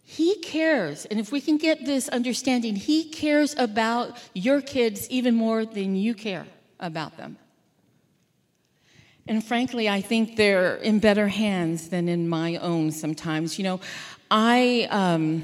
He 0.04 0.36
cares. 0.36 1.06
And 1.06 1.20
if 1.20 1.32
we 1.32 1.42
can 1.42 1.58
get 1.58 1.86
this 1.86 2.08
understanding, 2.10 2.76
He 2.76 3.04
cares 3.10 3.56
about 3.58 4.18
your 4.34 4.62
kids 4.62 5.10
even 5.10 5.36
more 5.36 5.66
than 5.66 5.96
you 5.96 6.14
care 6.14 6.48
about 6.80 7.18
them. 7.18 7.38
And 9.28 9.44
frankly, 9.44 9.90
I 9.90 10.02
think 10.02 10.36
they're 10.36 10.76
in 10.76 11.00
better 11.00 11.28
hands 11.28 11.90
than 11.90 12.08
in 12.08 12.30
my 12.30 12.58
own 12.58 12.92
sometimes. 12.92 13.58
You 13.58 13.64
know, 13.64 13.80
I. 14.30 14.88
Um, 14.90 15.44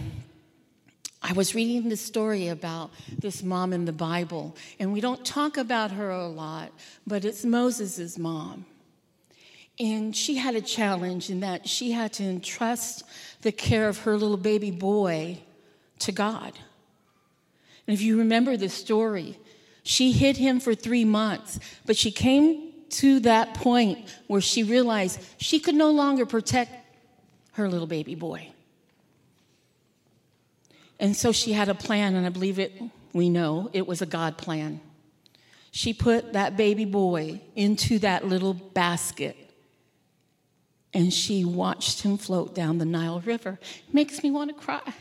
I 1.24 1.34
was 1.34 1.54
reading 1.54 1.88
this 1.88 2.02
story 2.02 2.48
about 2.48 2.90
this 3.20 3.44
mom 3.44 3.74
in 3.74 3.86
the 3.86 3.94
Bible, 3.94 4.56
and 4.80 4.92
we 4.92 5.02
don't 5.02 5.24
talk 5.24 5.56
about 5.58 5.92
her 5.92 6.10
a 6.10 6.28
lot, 6.28 6.72
but 7.06 7.26
it's 7.26 7.46
Moses' 7.46 8.18
mom. 8.18 8.66
And 9.80 10.16
she 10.16 10.36
had 10.36 10.56
a 10.56 10.62
challenge 10.62 11.30
in 11.30 11.42
that 11.42 11.70
she 11.70 11.92
had 11.92 12.12
to 12.14 12.24
entrust 12.24 13.04
the 13.44 13.52
care 13.52 13.88
of 13.88 14.00
her 14.00 14.18
little 14.18 14.36
baby 14.36 14.72
boy 14.72 15.38
to 16.00 16.12
God. 16.12 16.54
And 17.86 17.94
if 17.94 18.02
you 18.02 18.18
remember 18.18 18.58
the 18.58 18.70
story, 18.70 19.38
she 19.84 20.12
hid 20.12 20.38
him 20.38 20.60
for 20.60 20.74
three 20.74 21.06
months, 21.06 21.60
but 21.86 21.98
she 21.98 22.12
came 22.12 22.71
to 22.94 23.20
that 23.22 23.54
point 23.54 24.00
where 24.28 24.42
she 24.42 24.64
realized 24.64 25.20
she 25.38 25.60
could 25.60 25.76
no 25.76 25.92
longer 25.92 26.26
protect 26.26 26.72
her 27.54 27.70
little 27.70 27.88
baby 27.88 28.16
boy. 28.16 28.50
And 31.00 31.16
so 31.16 31.32
she 31.32 31.54
had 31.54 31.68
a 31.68 31.76
plan, 31.76 32.16
and 32.16 32.26
I 32.26 32.30
believe 32.30 32.60
it, 32.60 32.80
we 33.14 33.30
know 33.30 33.70
it 33.74 33.88
was 33.88 34.02
a 34.02 34.06
God 34.06 34.38
plan. 34.38 34.80
She 35.72 35.94
put 35.94 36.34
that 36.34 36.58
baby 36.58 36.86
boy 36.86 37.42
into 37.56 38.00
that 38.00 38.28
little 38.28 38.54
basket 38.54 39.38
and 40.94 41.14
she 41.14 41.46
watched 41.46 42.02
him 42.02 42.18
float 42.18 42.54
down 42.54 42.78
the 42.78 42.86
Nile 42.86 43.22
River. 43.22 43.60
It 43.88 43.94
makes 43.94 44.22
me 44.24 44.32
want 44.32 44.56
to 44.56 44.62
cry. 44.62 44.94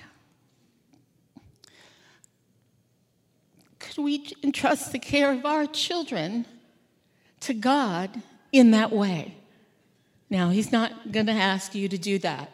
Could 3.80 3.98
we 3.98 4.32
entrust 4.44 4.92
the 4.92 4.98
care 4.98 5.32
of 5.32 5.44
our 5.44 5.66
children 5.66 6.46
to 7.40 7.54
God 7.54 8.22
in 8.52 8.72
that 8.72 8.92
way? 8.92 9.34
Now, 10.28 10.50
He's 10.50 10.72
not 10.72 11.12
going 11.12 11.26
to 11.26 11.32
ask 11.32 11.74
you 11.74 11.88
to 11.88 11.98
do 11.98 12.18
that. 12.18 12.52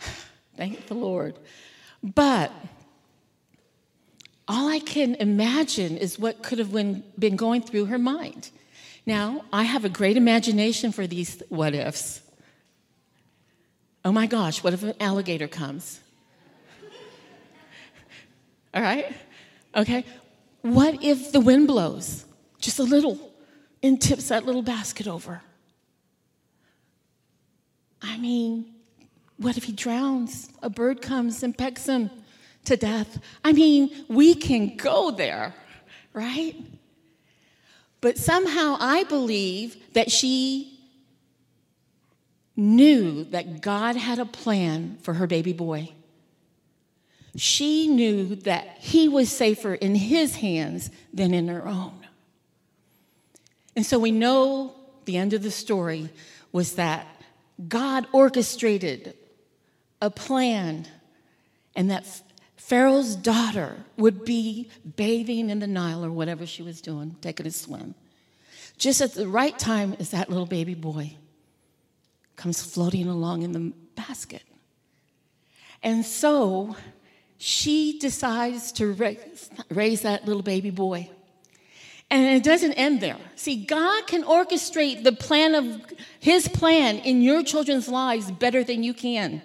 Thank 0.56 0.86
the 0.86 0.94
Lord. 0.94 1.34
But 2.02 2.52
all 4.48 4.68
I 4.68 4.78
can 4.78 5.14
imagine 5.16 5.98
is 5.98 6.18
what 6.18 6.42
could 6.42 6.58
have 6.58 6.72
been, 6.72 7.36
going 7.36 7.60
through 7.60 7.86
her 7.86 7.98
mind. 7.98 8.50
Now, 9.04 9.44
I 9.52 9.64
have 9.64 9.84
a 9.84 9.88
great 9.90 10.16
imagination 10.16 10.90
for 10.90 11.06
these 11.06 11.42
what 11.50 11.74
ifs. 11.74 12.22
Oh 14.04 14.12
my 14.12 14.26
gosh, 14.26 14.62
what 14.62 14.72
if 14.72 14.82
an 14.82 14.94
alligator 15.00 15.48
comes? 15.48 16.00
All 18.74 18.82
right? 18.82 19.14
Okay. 19.76 20.04
What 20.62 21.02
if 21.04 21.32
the 21.32 21.40
wind 21.40 21.66
blows 21.66 22.24
just 22.60 22.78
a 22.78 22.82
little 22.82 23.27
and 23.82 24.00
tips 24.00 24.28
that 24.28 24.46
little 24.46 24.62
basket 24.62 25.06
over? 25.06 25.42
I 28.02 28.16
mean, 28.18 28.74
what 29.36 29.56
if 29.56 29.64
he 29.64 29.72
drowns? 29.72 30.50
A 30.62 30.70
bird 30.70 31.02
comes 31.02 31.42
and 31.42 31.56
pecks 31.56 31.86
him 31.86 32.10
to 32.64 32.76
death. 32.76 33.20
I 33.44 33.52
mean, 33.52 33.90
we 34.08 34.34
can 34.34 34.76
go 34.76 35.10
there, 35.10 35.54
right? 36.12 36.54
But 38.00 38.18
somehow 38.18 38.76
I 38.78 39.04
believe 39.04 39.76
that 39.94 40.10
she 40.10 40.78
knew 42.56 43.24
that 43.24 43.60
God 43.60 43.96
had 43.96 44.18
a 44.18 44.24
plan 44.26 44.98
for 45.02 45.14
her 45.14 45.26
baby 45.26 45.52
boy. 45.52 45.92
She 47.36 47.86
knew 47.86 48.34
that 48.36 48.78
he 48.80 49.08
was 49.08 49.30
safer 49.30 49.74
in 49.74 49.94
his 49.94 50.36
hands 50.36 50.90
than 51.12 51.32
in 51.32 51.46
her 51.48 51.66
own. 51.66 51.97
And 53.76 53.86
so 53.86 53.98
we 53.98 54.10
know 54.10 54.74
the 55.04 55.16
end 55.16 55.32
of 55.32 55.42
the 55.42 55.50
story 55.50 56.10
was 56.52 56.74
that 56.74 57.06
God 57.68 58.06
orchestrated 58.12 59.14
a 60.00 60.10
plan, 60.10 60.86
and 61.74 61.90
that 61.90 62.06
Pharaoh's 62.56 63.16
daughter 63.16 63.76
would 63.96 64.24
be 64.24 64.68
bathing 64.96 65.50
in 65.50 65.58
the 65.58 65.66
Nile 65.66 66.04
or 66.04 66.10
whatever 66.10 66.46
she 66.46 66.62
was 66.62 66.80
doing, 66.80 67.16
taking 67.20 67.46
a 67.46 67.50
swim. 67.50 67.94
Just 68.76 69.00
at 69.00 69.14
the 69.14 69.26
right 69.26 69.58
time 69.58 69.96
as 69.98 70.10
that 70.10 70.28
little 70.28 70.46
baby 70.46 70.74
boy 70.74 71.16
comes 72.36 72.62
floating 72.62 73.08
along 73.08 73.42
in 73.42 73.52
the 73.52 73.72
basket. 73.96 74.44
And 75.82 76.04
so 76.06 76.76
she 77.38 77.98
decides 77.98 78.70
to 78.72 78.92
raise, 79.68 80.02
that 80.02 80.26
little 80.26 80.42
baby 80.42 80.70
boy. 80.70 81.10
And 82.10 82.24
it 82.24 82.42
doesn't 82.42 82.72
end 82.72 83.00
there. 83.00 83.18
See, 83.36 83.56
God 83.56 84.06
can 84.06 84.24
orchestrate 84.24 85.04
the 85.04 85.12
plan 85.12 85.54
of 85.54 85.82
His 86.18 86.48
plan 86.48 86.98
in 86.98 87.20
your 87.20 87.42
children's 87.42 87.88
lives 87.88 88.30
better 88.30 88.64
than 88.64 88.82
you 88.82 88.94
can. 88.94 89.42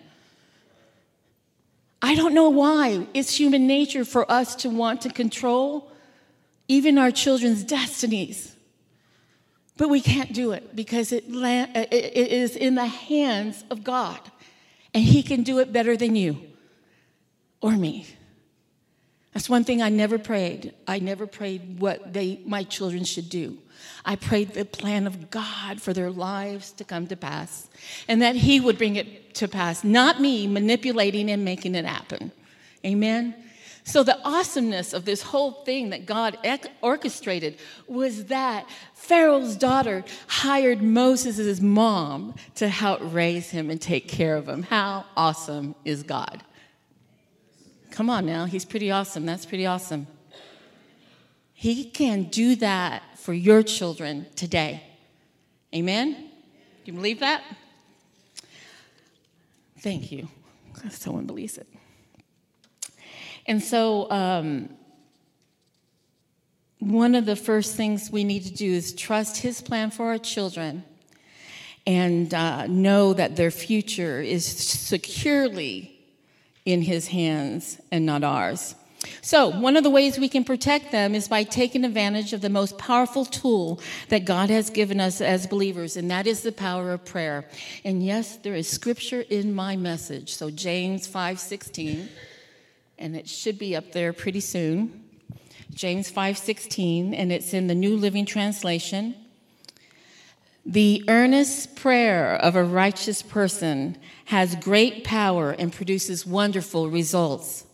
I 2.01 2.15
don't 2.15 2.33
know 2.33 2.49
why. 2.49 3.07
It's 3.13 3.37
human 3.37 3.67
nature 3.67 4.05
for 4.05 4.29
us 4.31 4.55
to 4.57 4.69
want 4.69 5.01
to 5.01 5.09
control 5.09 5.91
even 6.67 6.97
our 6.97 7.11
children's 7.11 7.63
destinies. 7.63 8.55
But 9.75 9.89
we 9.89 10.01
can't 10.01 10.33
do 10.33 10.51
it 10.51 10.75
because 10.75 11.11
it, 11.11 11.25
uh, 11.33 11.67
it 11.91 12.31
is 12.31 12.55
in 12.55 12.75
the 12.75 12.85
hands 12.85 13.63
of 13.69 13.83
God. 13.83 14.19
And 14.93 15.03
He 15.03 15.23
can 15.23 15.43
do 15.43 15.59
it 15.59 15.73
better 15.73 15.97
than 15.97 16.15
you 16.15 16.39
or 17.61 17.71
me. 17.71 18.05
That's 19.33 19.49
one 19.49 19.63
thing 19.63 19.81
I 19.81 19.89
never 19.89 20.19
prayed. 20.19 20.73
I 20.87 20.99
never 20.99 21.25
prayed 21.25 21.79
what 21.79 22.13
they, 22.13 22.39
my 22.45 22.63
children 22.63 23.03
should 23.03 23.29
do. 23.29 23.57
I 24.05 24.15
prayed 24.15 24.53
the 24.53 24.65
plan 24.65 25.07
of 25.07 25.31
God 25.31 25.81
for 25.81 25.91
their 25.93 26.11
lives 26.11 26.71
to 26.73 26.83
come 26.83 27.07
to 27.07 27.15
pass 27.15 27.67
and 28.07 28.21
that 28.21 28.35
He 28.35 28.59
would 28.59 28.77
bring 28.77 28.95
it 28.95 29.33
to 29.35 29.47
pass, 29.47 29.83
not 29.83 30.21
me 30.21 30.45
manipulating 30.45 31.31
and 31.31 31.43
making 31.43 31.73
it 31.75 31.85
happen. 31.85 32.31
Amen? 32.85 33.35
So, 33.85 34.03
the 34.03 34.17
awesomeness 34.25 34.93
of 34.93 35.03
this 35.03 35.21
whole 35.21 35.51
thing 35.51 35.89
that 35.89 36.05
God 36.05 36.37
orchestrated 36.81 37.57
was 37.87 38.25
that 38.25 38.69
Pharaoh's 38.93 39.57
daughter 39.57 40.05
hired 40.27 40.81
Moses' 40.81 41.59
mom 41.59 42.35
to 42.55 42.69
help 42.69 43.01
raise 43.03 43.49
him 43.49 43.69
and 43.69 43.81
take 43.81 44.07
care 44.07 44.37
of 44.37 44.47
him. 44.47 44.63
How 44.63 45.05
awesome 45.17 45.75
is 45.83 46.03
God? 46.03 46.43
Come 47.93 48.09
on 48.09 48.25
now, 48.25 48.45
he's 48.45 48.65
pretty 48.65 48.89
awesome. 48.89 49.23
That's 49.23 49.45
pretty 49.45 49.67
awesome. 49.67 50.07
He 51.53 51.85
can 51.85 52.23
do 52.23 52.55
that 52.55 53.03
for 53.19 53.33
your 53.33 53.61
children 53.61 54.25
today. 54.35 54.81
Amen? 55.75 56.13
Do 56.13 56.91
you 56.91 56.93
believe 56.93 57.19
that? 57.19 57.43
Thank 59.77 60.11
you. 60.11 60.27
Someone 60.89 61.27
believes 61.27 61.59
it. 61.59 61.67
And 63.45 63.61
so, 63.61 64.09
um, 64.09 64.69
one 66.79 67.13
of 67.13 67.27
the 67.27 67.35
first 67.35 67.75
things 67.75 68.09
we 68.09 68.23
need 68.23 68.43
to 68.45 68.53
do 68.53 68.73
is 68.73 68.91
trust 68.91 69.37
His 69.37 69.61
plan 69.61 69.91
for 69.91 70.07
our 70.07 70.17
children 70.17 70.83
and 71.85 72.33
uh, 72.33 72.65
know 72.65 73.13
that 73.13 73.35
their 73.35 73.51
future 73.51 74.19
is 74.19 74.43
securely 74.43 75.92
in 76.65 76.81
His 76.81 77.07
hands 77.07 77.79
and 77.91 78.05
not 78.05 78.23
ours. 78.23 78.75
So, 79.21 79.49
one 79.49 79.75
of 79.75 79.83
the 79.83 79.89
ways 79.89 80.17
we 80.17 80.29
can 80.29 80.43
protect 80.43 80.91
them 80.91 81.13
is 81.13 81.27
by 81.27 81.43
taking 81.43 81.83
advantage 81.83 82.33
of 82.33 82.41
the 82.41 82.49
most 82.49 82.77
powerful 82.77 83.25
tool 83.25 83.81
that 84.09 84.25
God 84.25 84.49
has 84.49 84.69
given 84.69 84.99
us 84.99 85.19
as 85.19 85.45
believers, 85.45 85.97
and 85.97 86.09
that 86.09 86.25
is 86.25 86.41
the 86.41 86.51
power 86.51 86.93
of 86.93 87.03
prayer. 87.03 87.45
And 87.83 88.03
yes, 88.03 88.37
there 88.37 88.55
is 88.55 88.69
scripture 88.69 89.21
in 89.29 89.53
my 89.53 89.75
message. 89.75 90.33
So, 90.33 90.49
James 90.49 91.07
5:16, 91.07 92.07
and 92.97 93.15
it 93.15 93.27
should 93.27 93.59
be 93.59 93.75
up 93.75 93.91
there 93.91 94.13
pretty 94.13 94.39
soon. 94.39 95.03
James 95.73 96.09
5:16, 96.09 97.13
and 97.13 97.31
it's 97.31 97.53
in 97.53 97.67
the 97.67 97.75
New 97.75 97.97
Living 97.97 98.25
Translation. 98.25 99.15
The 100.65 101.03
earnest 101.09 101.75
prayer 101.75 102.35
of 102.35 102.55
a 102.55 102.63
righteous 102.63 103.21
person 103.21 103.97
has 104.25 104.55
great 104.55 105.03
power 105.03 105.51
and 105.51 105.73
produces 105.73 106.25
wonderful 106.25 106.89
results. 106.89 107.65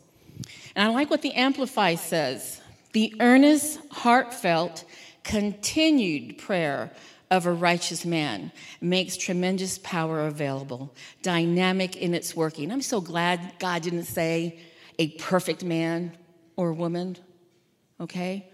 And 0.75 0.87
I 0.87 0.91
like 0.93 1.11
what 1.11 1.21
the 1.21 1.33
Amplify 1.33 1.95
says 1.95 2.59
the 2.93 3.13
earnest, 3.19 3.79
heartfelt, 3.91 4.83
continued 5.23 6.39
prayer 6.39 6.91
of 7.29 7.45
a 7.45 7.51
righteous 7.51 8.05
man 8.05 8.51
makes 8.81 9.15
tremendous 9.15 9.77
power 9.77 10.25
available, 10.25 10.91
dynamic 11.21 11.95
in 11.95 12.15
its 12.15 12.35
working. 12.35 12.71
I'm 12.71 12.81
so 12.81 12.99
glad 12.99 13.53
God 13.59 13.83
didn't 13.83 14.05
say 14.05 14.59
a 14.97 15.09
perfect 15.09 15.63
man 15.63 16.17
or 16.55 16.73
woman, 16.73 17.17
okay? 17.99 18.49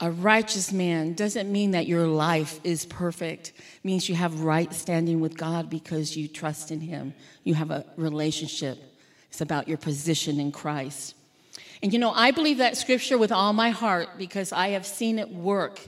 A 0.00 0.10
righteous 0.10 0.72
man 0.72 1.14
doesn't 1.14 1.50
mean 1.50 1.72
that 1.72 1.88
your 1.88 2.06
life 2.06 2.60
is 2.62 2.86
perfect. 2.86 3.48
It 3.48 3.84
means 3.84 4.08
you 4.08 4.14
have 4.14 4.42
right 4.42 4.72
standing 4.72 5.20
with 5.20 5.36
God 5.36 5.68
because 5.68 6.16
you 6.16 6.28
trust 6.28 6.70
in 6.70 6.80
him. 6.80 7.14
You 7.42 7.54
have 7.54 7.70
a 7.70 7.84
relationship 7.96 8.78
It's 9.30 9.40
about 9.40 9.66
your 9.66 9.78
position 9.78 10.38
in 10.38 10.52
Christ. 10.52 11.14
And 11.82 11.92
you 11.92 11.98
know, 11.98 12.12
I 12.12 12.30
believe 12.30 12.58
that 12.58 12.76
scripture 12.76 13.18
with 13.18 13.32
all 13.32 13.52
my 13.52 13.70
heart 13.70 14.10
because 14.18 14.52
I 14.52 14.68
have 14.68 14.86
seen 14.86 15.18
it 15.18 15.30
work 15.30 15.80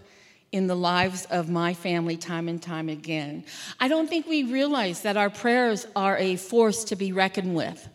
in 0.53 0.67
the 0.67 0.75
lives 0.75 1.27
of 1.27 1.49
my 1.49 1.75
family 1.75 2.17
time 2.17 2.49
and 2.49 2.61
time 2.61 2.89
again. 2.89 3.45
I 3.79 3.89
don't 3.89 4.09
think 4.09 4.27
we 4.27 4.43
realize 4.43 5.03
that 5.03 5.17
our 5.17 5.31
prayers 5.31 5.87
are 5.95 6.17
a 6.17 6.37
force 6.37 6.85
to 6.85 6.97
be 6.97 7.13
reckoned 7.13 7.55
with. 7.55 7.89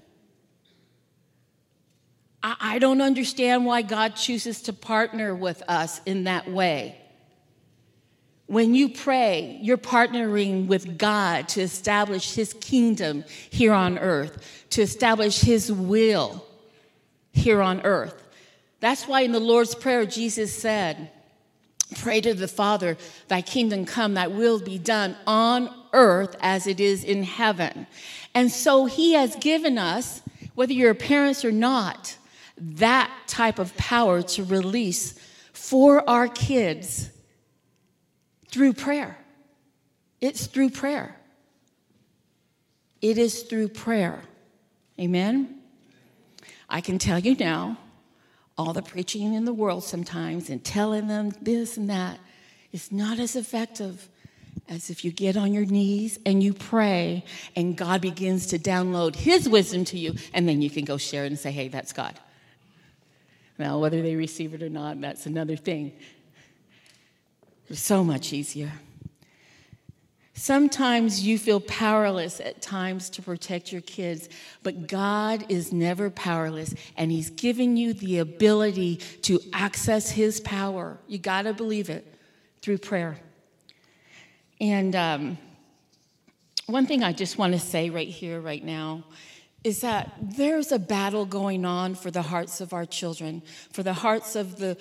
I, 2.48 2.78
don't 2.78 3.02
understand 3.02 3.66
why 3.66 3.82
God 3.82 4.16
chooses 4.16 4.62
to 4.64 4.74
partner 4.74 5.34
with 5.34 5.64
us 5.68 6.00
in 6.06 6.26
that 6.26 6.50
way. 6.50 6.96
When 8.46 8.76
you 8.76 8.90
pray, 8.90 9.58
you're 9.64 9.78
partnering 9.78 10.68
with 10.68 11.00
God 11.00 11.48
to 11.50 11.62
establish 11.62 12.36
His 12.36 12.54
kingdom 12.54 13.24
here 13.50 13.74
on 13.74 13.98
earth, 13.98 14.66
to 14.72 14.84
establish 14.84 15.42
His 15.42 15.72
will 15.72 16.46
here 17.32 17.64
on 17.64 17.82
earth. 17.82 18.22
That's 18.80 19.08
why 19.08 19.22
in 19.22 19.32
the 19.32 19.40
Lord's 19.40 19.74
Prayer, 19.74 20.06
Jesus 20.06 20.54
said, 20.54 21.10
Pray 21.98 22.22
to 22.22 22.36
the 22.36 22.48
Father, 22.48 22.98
thy 23.28 23.42
kingdom 23.42 23.86
come, 23.86 24.14
thy 24.14 24.28
will 24.28 24.60
be 24.60 24.78
done 24.78 25.16
on 25.26 25.74
earth 25.94 26.36
as 26.42 26.68
it 26.68 26.80
is 26.80 27.04
in 27.04 27.24
heaven. 27.24 27.88
And 28.36 28.52
so 28.52 28.86
he 28.86 29.14
has 29.14 29.36
given 29.38 29.80
us, 29.80 30.22
whether 30.54 30.74
you're 30.74 30.94
parents 30.94 31.44
or 31.44 31.52
not, 31.52 32.18
that 32.58 33.12
type 33.28 33.60
of 33.60 33.76
power 33.78 34.22
to 34.22 34.44
release 34.44 35.20
for 35.54 36.08
our 36.10 36.28
kids 36.28 37.10
through 38.50 38.74
prayer. 38.74 39.18
It's 40.22 40.48
through 40.48 40.70
prayer. 40.70 41.18
It 43.02 43.18
is 43.18 43.44
through 43.44 43.70
prayer. 43.70 44.24
Amen? 45.00 45.60
I 46.70 46.82
can 46.82 46.98
tell 46.98 47.20
you 47.20 47.36
now, 47.36 47.78
all 48.58 48.74
the 48.74 48.82
preaching 48.82 49.34
in 49.34 49.46
the 49.46 49.54
world 49.54 49.84
sometimes 49.84 50.50
and 50.50 50.64
telling 50.64 51.08
them 51.08 51.32
this 51.42 51.76
and 51.78 51.90
that 51.90 52.20
is 52.72 52.92
not 52.92 53.20
as 53.20 53.36
effective 53.36 54.10
as 54.70 54.90
if 54.90 55.06
you 55.06 55.12
get 55.12 55.38
on 55.38 55.54
your 55.54 55.66
knees 55.66 56.18
and 56.26 56.42
you 56.42 56.54
pray 56.54 57.24
and 57.56 57.76
God 57.76 58.02
begins 58.02 58.48
to 58.48 58.58
download 58.58 59.16
His 59.16 59.48
wisdom 59.48 59.86
to 59.86 60.00
you, 60.00 60.16
and 60.34 60.48
then 60.48 60.62
you 60.62 60.70
can 60.70 60.86
go 60.86 60.98
share 60.98 61.26
and 61.26 61.38
say, 61.38 61.52
hey, 61.52 61.68
that's 61.68 61.94
God. 61.94 62.20
Now, 63.58 63.80
whether 63.80 64.02
they 64.02 64.16
receive 64.16 64.54
it 64.54 64.62
or 64.62 64.70
not, 64.70 65.00
that's 65.00 65.26
another 65.26 65.56
thing. 65.56 65.94
It's 67.70 67.80
so 67.80 68.04
much 68.04 68.34
easier. 68.34 68.72
Sometimes 70.38 71.26
you 71.26 71.40
feel 71.40 71.62
powerless 71.62 72.42
at 72.42 72.62
times 72.62 73.10
to 73.12 73.22
protect 73.22 73.72
your 73.72 73.82
kids, 73.82 74.28
but 74.64 74.86
God 74.88 75.46
is 75.48 75.72
never 75.72 76.10
powerless, 76.10 76.76
and 76.98 77.10
He's 77.10 77.30
given 77.30 77.78
you 77.78 77.94
the 77.94 78.20
ability 78.20 78.98
to 79.24 79.40
access 79.54 80.12
His 80.12 80.42
power. 80.42 81.00
You 81.08 81.20
got 81.20 81.44
to 81.44 81.54
believe 81.54 81.90
it 81.90 82.06
through 82.62 82.80
prayer. 82.80 83.18
And 84.60 84.94
um, 84.94 85.38
one 86.66 86.86
thing 86.86 87.02
I 87.02 87.14
just 87.14 87.38
want 87.38 87.54
to 87.54 87.60
say 87.60 87.90
right 87.90 88.08
here, 88.08 88.42
right 88.42 88.64
now, 88.64 89.06
is 89.66 89.82
that 89.82 90.12
there's 90.22 90.72
a 90.72 90.78
battle 90.78 91.26
going 91.26 91.66
on 91.66 91.96
for 91.96 92.12
the 92.12 92.22
hearts 92.22 92.62
of 92.62 92.72
our 92.72 92.86
children, 92.86 93.42
for 93.72 93.82
the 93.82 93.94
hearts 93.94 94.36
of 94.36 94.58
the 94.58 94.78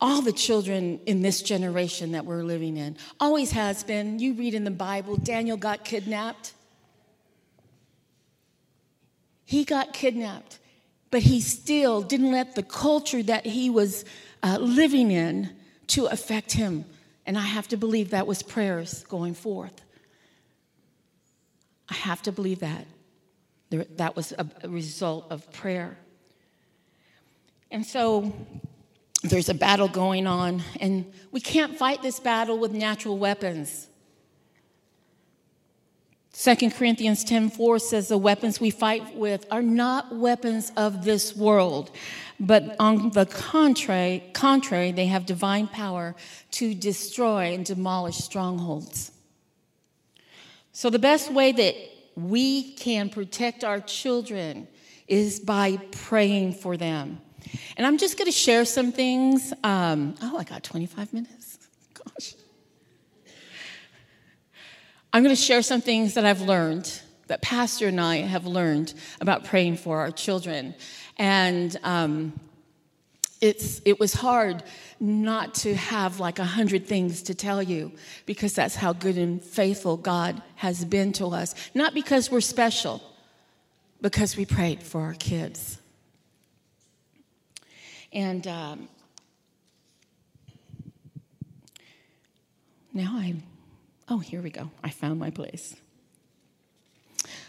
all 0.00 0.20
the 0.20 0.32
children 0.32 0.98
in 1.06 1.22
this 1.22 1.40
generation 1.40 2.12
that 2.12 2.26
we're 2.26 2.42
living 2.42 2.76
in. 2.76 2.96
Always 3.20 3.52
has 3.52 3.84
been. 3.84 4.18
You 4.18 4.34
read 4.34 4.52
in 4.52 4.64
the 4.64 4.72
Bible, 4.72 5.16
Daniel 5.16 5.56
got 5.56 5.84
kidnapped. 5.84 6.52
He 9.44 9.64
got 9.64 9.92
kidnapped, 9.92 10.58
but 11.12 11.22
he 11.22 11.40
still 11.40 12.02
didn't 12.02 12.32
let 12.32 12.56
the 12.56 12.64
culture 12.64 13.22
that 13.22 13.46
he 13.46 13.70
was 13.70 14.04
uh, 14.42 14.58
living 14.60 15.12
in 15.12 15.50
to 15.88 16.06
affect 16.06 16.52
him. 16.52 16.86
And 17.24 17.38
I 17.38 17.42
have 17.42 17.68
to 17.68 17.76
believe 17.76 18.10
that 18.10 18.26
was 18.26 18.42
prayers 18.42 19.04
going 19.04 19.34
forth. 19.34 19.80
I 21.88 21.94
have 21.94 22.20
to 22.22 22.32
believe 22.32 22.58
that. 22.58 22.84
That 23.96 24.16
was 24.16 24.32
a 24.32 24.68
result 24.68 25.26
of 25.30 25.50
prayer. 25.52 25.96
And 27.70 27.84
so 27.84 28.32
there's 29.22 29.48
a 29.48 29.54
battle 29.54 29.88
going 29.88 30.26
on, 30.26 30.62
and 30.80 31.12
we 31.32 31.40
can't 31.40 31.76
fight 31.76 32.02
this 32.02 32.20
battle 32.20 32.58
with 32.58 32.72
natural 32.72 33.18
weapons. 33.18 33.88
2 36.34 36.70
Corinthians 36.72 37.24
10:4 37.24 37.80
says 37.80 38.08
the 38.08 38.18
weapons 38.18 38.60
we 38.60 38.70
fight 38.70 39.16
with 39.16 39.46
are 39.52 39.62
not 39.62 40.16
weapons 40.16 40.72
of 40.76 41.04
this 41.04 41.36
world, 41.36 41.90
but 42.40 42.74
on 42.80 43.10
the 43.10 43.24
contrary, 43.24 44.22
contrary, 44.32 44.90
they 44.90 45.06
have 45.06 45.26
divine 45.26 45.68
power 45.68 46.16
to 46.50 46.74
destroy 46.74 47.54
and 47.54 47.64
demolish 47.64 48.18
strongholds. 48.18 49.12
So 50.72 50.90
the 50.90 50.98
best 50.98 51.32
way 51.32 51.52
that 51.52 51.76
we 52.16 52.72
can 52.74 53.08
protect 53.08 53.64
our 53.64 53.80
children 53.80 54.68
is 55.08 55.40
by 55.40 55.78
praying 55.90 56.54
for 56.54 56.76
them. 56.76 57.20
And 57.76 57.86
I'm 57.86 57.98
just 57.98 58.16
going 58.16 58.26
to 58.26 58.36
share 58.36 58.64
some 58.64 58.92
things. 58.92 59.52
Um, 59.62 60.14
oh, 60.22 60.38
I 60.38 60.44
got 60.44 60.62
25 60.62 61.12
minutes. 61.12 61.58
Gosh. 61.92 62.34
I'm 65.12 65.22
going 65.22 65.34
to 65.34 65.40
share 65.40 65.62
some 65.62 65.80
things 65.80 66.14
that 66.14 66.24
I've 66.24 66.40
learned, 66.40 67.00
that 67.26 67.42
Pastor 67.42 67.88
and 67.88 68.00
I 68.00 68.16
have 68.16 68.46
learned 68.46 68.94
about 69.20 69.44
praying 69.44 69.76
for 69.76 69.98
our 69.98 70.10
children. 70.10 70.74
And 71.18 71.76
um, 71.84 72.38
it's, 73.44 73.82
it 73.84 74.00
was 74.00 74.14
hard 74.14 74.62
not 74.98 75.54
to 75.54 75.74
have 75.74 76.18
like 76.18 76.38
a 76.38 76.46
hundred 76.46 76.86
things 76.86 77.20
to 77.24 77.34
tell 77.34 77.62
you 77.62 77.92
because 78.24 78.54
that's 78.54 78.74
how 78.74 78.94
good 78.94 79.18
and 79.18 79.42
faithful 79.42 79.98
God 79.98 80.42
has 80.54 80.82
been 80.82 81.12
to 81.14 81.26
us. 81.26 81.54
Not 81.74 81.92
because 81.92 82.30
we're 82.30 82.40
special, 82.40 83.02
because 84.00 84.34
we 84.34 84.46
prayed 84.46 84.82
for 84.82 85.02
our 85.02 85.12
kids. 85.12 85.78
And 88.14 88.46
um, 88.46 88.88
now 92.94 93.12
I'm, 93.14 93.42
oh, 94.08 94.20
here 94.20 94.40
we 94.40 94.48
go. 94.48 94.70
I 94.82 94.88
found 94.88 95.20
my 95.20 95.28
place. 95.28 95.76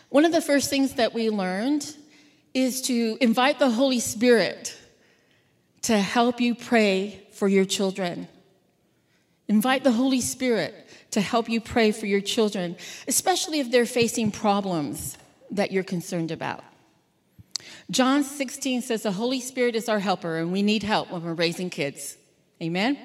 One 0.09 0.25
of 0.25 0.33
the 0.33 0.41
first 0.41 0.69
things 0.69 0.95
that 0.95 1.13
we 1.13 1.29
learned 1.29 1.95
is 2.53 2.81
to 2.81 3.17
invite 3.21 3.59
the 3.59 3.69
Holy 3.69 4.01
Spirit 4.01 4.77
to 5.85 5.99
help 5.99 6.41
you 6.41 6.55
pray 6.55 7.23
for 7.31 7.47
your 7.47 7.65
children. 7.65 8.27
Invite 9.47 9.83
the 9.83 9.91
Holy 9.91 10.19
Spirit 10.19 10.73
to 11.11 11.21
help 11.21 11.47
you 11.47 11.61
pray 11.61 11.91
for 11.91 12.07
your 12.07 12.21
children, 12.21 12.75
especially 13.07 13.59
if 13.59 13.69
they're 13.69 13.85
facing 13.85 14.31
problems 14.31 15.15
that 15.51 15.71
you're 15.71 15.83
concerned 15.83 16.31
about. 16.31 16.63
John 17.91 18.23
16 18.23 18.81
says 18.81 19.03
the 19.03 19.11
Holy 19.11 19.39
Spirit 19.39 19.75
is 19.75 19.87
our 19.87 19.99
helper, 19.99 20.37
and 20.37 20.51
we 20.51 20.63
need 20.63 20.81
help 20.81 21.11
when 21.11 21.23
we're 21.23 21.35
raising 21.35 21.69
kids. 21.69 22.17
Amen? 22.59 22.97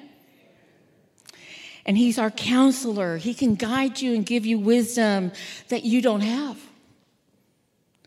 And 1.85 1.95
He's 1.95 2.17
our 2.17 2.31
counselor. 2.31 3.17
He 3.17 3.35
can 3.35 3.53
guide 3.53 4.01
you 4.01 4.15
and 4.15 4.25
give 4.25 4.43
you 4.43 4.57
wisdom 4.57 5.31
that 5.69 5.83
you 5.83 6.01
don't 6.01 6.21
have. 6.21 6.59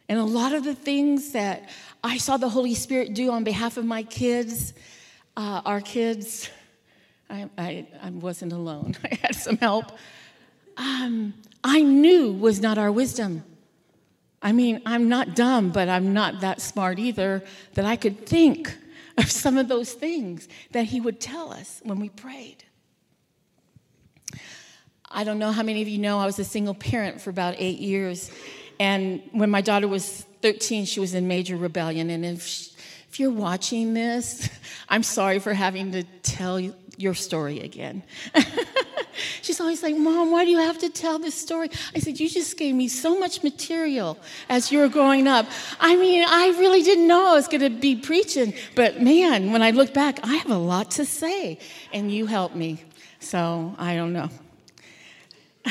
And 0.09 0.19
a 0.19 0.25
lot 0.25 0.53
of 0.53 0.65
the 0.65 0.75
things 0.75 1.31
that 1.31 1.69
I 2.05 2.19
saw 2.19 2.37
the 2.37 2.51
Holy 2.51 2.75
Spirit 2.75 3.15
do 3.15 3.31
on 3.31 3.45
behalf 3.45 3.79
of 3.79 3.87
my 3.87 4.03
kids, 4.03 4.75
uh, 5.39 5.63
our 5.65 5.81
kids, 5.81 6.51
I, 7.31 7.49
I, 7.57 7.87
I, 8.03 8.11
wasn't 8.11 8.53
alone. 8.53 8.95
I 9.05 9.15
had 9.23 9.35
some 9.35 9.57
help. 9.57 9.87
Um, 10.77 11.33
I 11.65 11.81
knew 11.81 12.31
was 12.31 12.61
not 12.61 12.77
our 12.77 12.93
wisdom. 12.93 13.43
I 14.43 14.53
mean, 14.53 14.83
I'm 14.85 15.09
not 15.09 15.35
dumb, 15.35 15.71
but 15.71 15.89
I'm 15.89 16.13
not 16.13 16.43
that 16.43 16.61
smart 16.61 16.99
either 16.99 17.43
that 17.73 17.87
I 17.87 17.97
could 17.97 18.27
think 18.27 18.77
of 19.17 19.31
some 19.31 19.57
of 19.57 19.69
those 19.69 19.95
things 19.95 20.47
that 20.73 20.85
he 20.85 21.01
would 21.01 21.21
tell 21.21 21.55
us 21.55 21.81
when 21.85 22.01
we 22.01 22.11
prayed. 22.11 22.65
I 25.11 25.25
don't 25.25 25.39
know 25.39 25.53
how 25.53 25.63
many 25.63 25.81
of 25.81 25.89
you 25.89 25.99
know 25.99 26.19
I 26.19 26.27
was 26.27 26.39
a 26.39 26.45
single 26.45 26.75
parent 26.75 27.23
for 27.23 27.31
about 27.31 27.55
eight 27.57 27.79
years. 27.79 28.31
And 28.81 29.23
when 29.33 29.51
my 29.51 29.61
daughter 29.61 29.89
was 29.89 30.27
13, 30.43 30.85
she 30.85 31.01
was 31.01 31.15
in 31.15 31.29
major 31.29 31.57
rebellion. 31.57 32.11
And 32.11 32.25
if, 32.25 32.47
she, 32.47 32.71
if 33.11 33.21
you're 33.21 33.31
watching 33.31 33.95
this, 33.95 34.49
I'm 34.89 35.03
sorry 35.03 35.39
for 35.39 35.55
having 35.55 35.93
to 35.93 36.03
tell 36.23 36.61
your 36.97 37.15
story 37.15 37.61
again. 37.61 38.03
She's 39.43 39.61
always 39.61 39.83
like, 39.83 39.97
Mom, 39.97 40.31
why 40.31 40.45
do 40.45 40.51
you 40.51 40.59
have 40.59 40.79
to 40.79 40.89
tell 40.89 41.19
this 41.19 41.35
story? 41.35 41.71
I 41.95 42.01
said, 42.01 42.19
You 42.19 42.29
just 42.29 42.57
gave 42.57 42.75
me 42.75 42.89
so 42.89 43.19
much 43.19 43.43
material 43.43 44.19
as 44.49 44.73
you 44.73 44.81
were 44.81 44.89
growing 44.89 45.29
up. 45.29 45.47
I 45.81 45.97
mean, 45.97 46.25
I 46.27 46.49
really 46.59 46.83
didn't 46.83 47.07
know 47.07 47.31
I 47.31 47.35
was 47.35 47.49
going 47.49 47.61
to 47.61 47.71
be 47.71 47.97
preaching, 47.97 48.55
but 48.75 49.01
man, 49.01 49.53
when 49.53 49.63
I 49.63 49.71
look 49.71 49.95
back, 49.95 50.21
I 50.25 50.35
have 50.37 50.51
a 50.51 50.59
lot 50.59 50.93
to 50.93 51.05
say, 51.05 51.59
and 51.93 52.11
you 52.11 52.27
helped 52.27 52.57
me. 52.57 52.83
So 53.21 53.75
I 53.79 53.95
don't 53.95 54.13
know. 54.13 54.29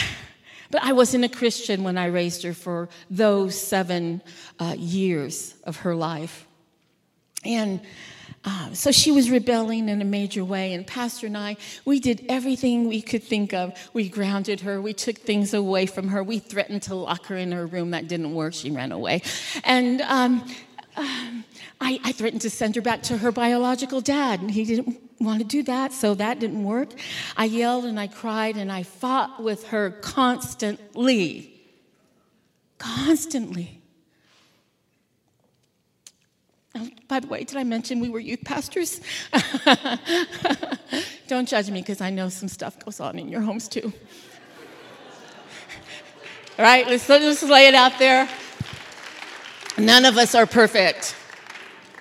But 0.74 0.84
I 0.84 0.94
wasn't 0.94 1.24
a 1.24 1.30
Christian 1.30 1.84
when 1.84 2.00
I 2.00 2.08
raised 2.08 2.42
her 2.42 2.54
for 2.56 2.90
those 3.08 3.54
seven 3.56 4.24
uh, 4.60 4.74
years 4.76 5.54
of 5.66 5.78
her 5.78 5.96
life. 5.96 6.48
And 7.46 7.80
uh, 8.44 8.74
so 8.74 8.92
she 8.92 9.12
was 9.12 9.30
rebelling 9.30 9.88
in 9.88 10.02
a 10.02 10.06
major 10.06 10.44
way, 10.44 10.74
and 10.74 10.88
Pastor 10.88 11.28
and 11.28 11.38
I, 11.38 11.58
we 11.86 12.00
did 12.00 12.26
everything 12.28 12.88
we 12.88 13.04
could 13.04 13.22
think 13.22 13.54
of. 13.54 13.78
We 13.94 14.10
grounded 14.10 14.62
her, 14.62 14.82
we 14.82 14.94
took 14.94 15.20
things 15.20 15.54
away 15.54 15.86
from 15.86 16.08
her, 16.08 16.24
we 16.24 16.40
threatened 16.40 16.82
to 16.84 16.96
lock 16.96 17.28
her 17.28 17.38
in 17.38 17.52
her 17.52 17.68
room. 17.68 17.92
That 17.92 18.08
didn't 18.08 18.34
work, 18.34 18.56
she 18.56 18.72
ran 18.72 18.92
away. 18.92 19.22
And 19.64 20.02
um, 20.02 20.44
um, 20.98 21.46
I, 21.80 22.00
I, 22.04 22.12
threatened 22.14 22.42
to 22.42 22.50
send 22.50 22.76
her 22.78 22.82
back 22.82 23.04
to 23.04 23.18
her 23.20 23.32
biological 23.32 24.02
dad, 24.02 24.42
and 24.42 24.50
he 24.50 24.66
didn't 24.66 25.03
want 25.24 25.40
to 25.40 25.46
do 25.46 25.64
that, 25.64 25.94
so 25.94 26.16
that 26.16 26.40
didn't 26.40 26.64
work. 26.64 26.90
I 27.38 27.46
yelled 27.46 27.86
and 27.86 28.00
I 28.00 28.08
cried 28.08 28.58
and 28.58 28.72
I 28.72 28.84
fought 28.84 29.42
with 29.42 29.68
her 29.68 29.92
constantly. 29.92 31.62
Constantly. 32.78 33.82
Oh, 36.76 36.90
by 37.08 37.20
the 37.20 37.28
way, 37.28 37.44
did 37.44 37.58
I 37.58 37.64
mention 37.64 38.00
we 38.00 38.10
were 38.10 38.20
youth 38.20 38.44
pastors? 38.44 39.00
Don't 41.28 41.48
judge 41.48 41.70
me 41.70 41.82
because 41.82 42.02
I 42.02 42.10
know 42.10 42.30
some 42.30 42.48
stuff 42.48 42.84
goes 42.84 43.00
on 43.00 43.20
in 43.20 43.30
your 43.30 43.42
homes 43.42 43.68
too. 43.68 43.94
All 46.58 46.66
right, 46.66 46.86
let's 46.88 47.08
just 47.08 47.44
lay 47.44 47.68
it 47.68 47.74
out 47.74 47.98
there. 48.00 48.30
None 49.78 50.06
of 50.06 50.18
us 50.18 50.36
are 50.36 50.46
perfect. 50.46 51.16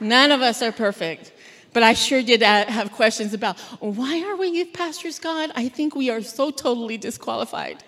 None 0.00 0.30
of 0.30 0.42
us 0.42 0.62
are 0.62 0.72
perfect. 0.72 1.31
But 1.72 1.82
I 1.82 1.94
sure 1.94 2.22
did 2.22 2.42
have 2.42 2.92
questions 2.92 3.32
about 3.32 3.58
why 3.80 4.22
are 4.24 4.36
we 4.36 4.48
youth 4.48 4.72
pastors, 4.72 5.18
God? 5.18 5.50
I 5.54 5.68
think 5.68 5.94
we 5.94 6.10
are 6.10 6.22
so 6.22 6.50
totally 6.50 6.98
disqualified. 6.98 7.82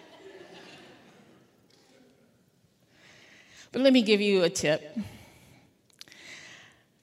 But 3.73 3.83
let 3.83 3.93
me 3.93 4.03
give 4.03 4.21
you 4.21 4.45
a 4.45 4.51
tip. 4.51 4.97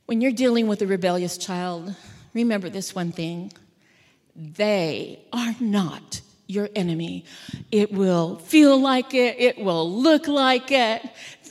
When 0.06 0.22
you're 0.22 0.32
dealing 0.32 0.68
with 0.68 0.82
a 0.82 0.88
rebellious 0.88 1.38
child, 1.38 1.96
remember 2.34 2.70
this 2.70 2.96
one 2.96 3.12
thing 3.12 3.52
they 4.36 5.20
are 5.34 5.56
not 5.60 6.22
your 6.48 6.70
enemy. 6.76 7.26
It 7.72 7.92
will 7.92 8.38
feel 8.38 8.80
like 8.80 9.14
it, 9.14 9.40
it 9.40 9.58
will 9.58 9.90
look 9.90 10.28
like 10.28 10.72
it. 10.72 11.02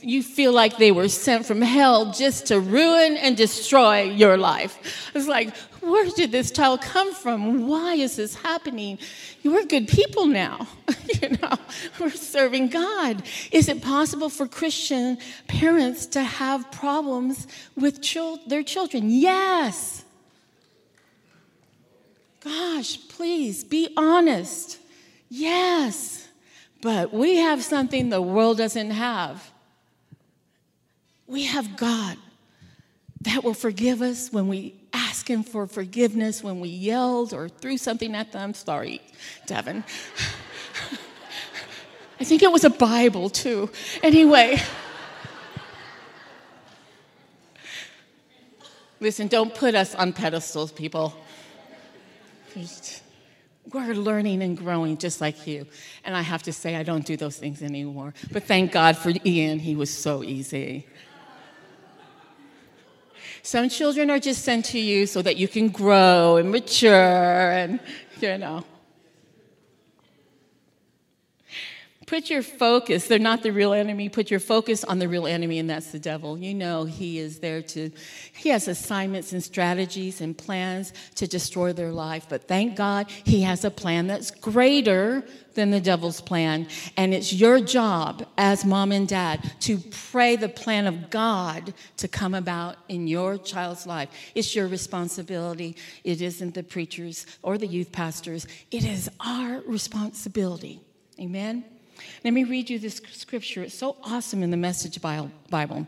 You 0.01 0.23
feel 0.23 0.51
like 0.51 0.77
they 0.77 0.91
were 0.91 1.07
sent 1.07 1.45
from 1.45 1.61
hell 1.61 2.11
just 2.11 2.47
to 2.47 2.59
ruin 2.59 3.17
and 3.17 3.37
destroy 3.37 4.01
your 4.01 4.37
life. 4.37 5.11
It's 5.13 5.27
like, 5.27 5.55
where 5.81 6.09
did 6.09 6.31
this 6.31 6.51
child 6.51 6.81
come 6.81 7.13
from? 7.13 7.67
Why 7.67 7.95
is 7.95 8.15
this 8.15 8.35
happening? 8.35 8.99
We're 9.43 9.65
good 9.65 9.87
people 9.87 10.25
now. 10.25 10.67
you 11.21 11.29
know, 11.29 11.55
we're 11.99 12.11
serving 12.11 12.69
God. 12.69 13.23
Is 13.51 13.67
it 13.67 13.81
possible 13.81 14.29
for 14.29 14.47
Christian 14.47 15.17
parents 15.47 16.05
to 16.07 16.23
have 16.23 16.71
problems 16.71 17.47
with 17.75 18.01
chil- 18.01 18.39
their 18.47 18.63
children? 18.63 19.09
Yes. 19.09 20.03
Gosh, 22.43 22.97
please 23.07 23.63
be 23.63 23.89
honest. 23.95 24.79
Yes. 25.29 26.27
But 26.81 27.13
we 27.13 27.37
have 27.37 27.63
something 27.63 28.09
the 28.09 28.21
world 28.21 28.57
doesn't 28.57 28.91
have. 28.91 29.50
We 31.31 31.45
have 31.45 31.77
God 31.77 32.17
that 33.21 33.41
will 33.45 33.53
forgive 33.53 34.01
us 34.01 34.33
when 34.33 34.49
we 34.49 34.75
ask 34.91 35.29
Him 35.29 35.43
for 35.43 35.65
forgiveness, 35.65 36.43
when 36.43 36.59
we 36.59 36.67
yelled 36.67 37.33
or 37.33 37.47
threw 37.47 37.77
something 37.77 38.13
at 38.15 38.33
them. 38.33 38.53
Sorry, 38.53 38.99
Devin. 39.45 39.85
I 42.19 42.25
think 42.25 42.43
it 42.43 42.51
was 42.51 42.65
a 42.65 42.69
Bible 42.69 43.29
too. 43.29 43.69
Anyway. 44.03 44.57
Listen, 48.99 49.27
don't 49.27 49.55
put 49.55 49.73
us 49.73 49.95
on 49.95 50.11
pedestals, 50.11 50.73
people. 50.73 51.15
We're 53.71 53.93
learning 53.93 54.43
and 54.43 54.57
growing 54.57 54.97
just 54.97 55.21
like 55.21 55.47
you. 55.47 55.65
And 56.03 56.13
I 56.13 56.23
have 56.23 56.43
to 56.43 56.51
say, 56.51 56.75
I 56.75 56.83
don't 56.83 57.05
do 57.05 57.15
those 57.15 57.37
things 57.37 57.61
anymore. 57.61 58.13
But 58.33 58.43
thank 58.43 58.73
God 58.73 58.97
for 58.97 59.13
Ian, 59.25 59.59
he 59.59 59.77
was 59.77 59.89
so 59.89 60.23
easy. 60.23 60.87
Some 63.43 63.69
children 63.69 64.09
are 64.09 64.19
just 64.19 64.43
sent 64.43 64.65
to 64.65 64.79
you 64.79 65.05
so 65.05 65.21
that 65.21 65.37
you 65.37 65.47
can 65.47 65.69
grow 65.69 66.37
and 66.37 66.51
mature 66.51 67.51
and, 67.51 67.79
you 68.19 68.37
know. 68.37 68.63
Put 72.11 72.29
your 72.29 72.41
focus, 72.43 73.07
they're 73.07 73.19
not 73.19 73.41
the 73.41 73.53
real 73.53 73.71
enemy. 73.71 74.09
Put 74.09 74.29
your 74.29 74.41
focus 74.41 74.83
on 74.83 74.99
the 74.99 75.07
real 75.07 75.25
enemy, 75.25 75.59
and 75.59 75.69
that's 75.69 75.93
the 75.93 75.97
devil. 75.97 76.37
You 76.37 76.53
know, 76.53 76.83
he 76.83 77.19
is 77.19 77.39
there 77.39 77.61
to, 77.61 77.89
he 78.33 78.49
has 78.49 78.67
assignments 78.67 79.31
and 79.31 79.41
strategies 79.41 80.19
and 80.19 80.37
plans 80.37 80.91
to 81.15 81.25
destroy 81.25 81.71
their 81.71 81.93
life. 81.93 82.25
But 82.27 82.49
thank 82.49 82.75
God 82.75 83.09
he 83.09 83.43
has 83.43 83.63
a 83.63 83.71
plan 83.71 84.07
that's 84.07 84.29
greater 84.29 85.23
than 85.53 85.71
the 85.71 85.79
devil's 85.79 86.19
plan. 86.19 86.67
And 86.97 87.13
it's 87.13 87.31
your 87.31 87.61
job 87.61 88.27
as 88.37 88.65
mom 88.65 88.91
and 88.91 89.07
dad 89.07 89.49
to 89.61 89.77
pray 90.11 90.35
the 90.35 90.49
plan 90.49 90.87
of 90.87 91.11
God 91.11 91.73
to 91.95 92.09
come 92.09 92.33
about 92.33 92.75
in 92.89 93.07
your 93.07 93.37
child's 93.37 93.87
life. 93.87 94.09
It's 94.35 94.53
your 94.53 94.67
responsibility. 94.67 95.77
It 96.03 96.21
isn't 96.21 96.55
the 96.55 96.63
preachers 96.63 97.25
or 97.41 97.57
the 97.57 97.67
youth 97.67 97.93
pastors, 97.93 98.47
it 98.69 98.83
is 98.83 99.09
our 99.21 99.61
responsibility. 99.61 100.81
Amen? 101.17 101.63
Let 102.23 102.33
me 102.33 102.43
read 102.43 102.69
you 102.69 102.79
this 102.79 103.01
scripture. 103.11 103.63
It's 103.63 103.75
so 103.75 103.97
awesome 104.03 104.43
in 104.43 104.51
the 104.51 104.57
Message 104.57 105.01
Bible. 105.01 105.87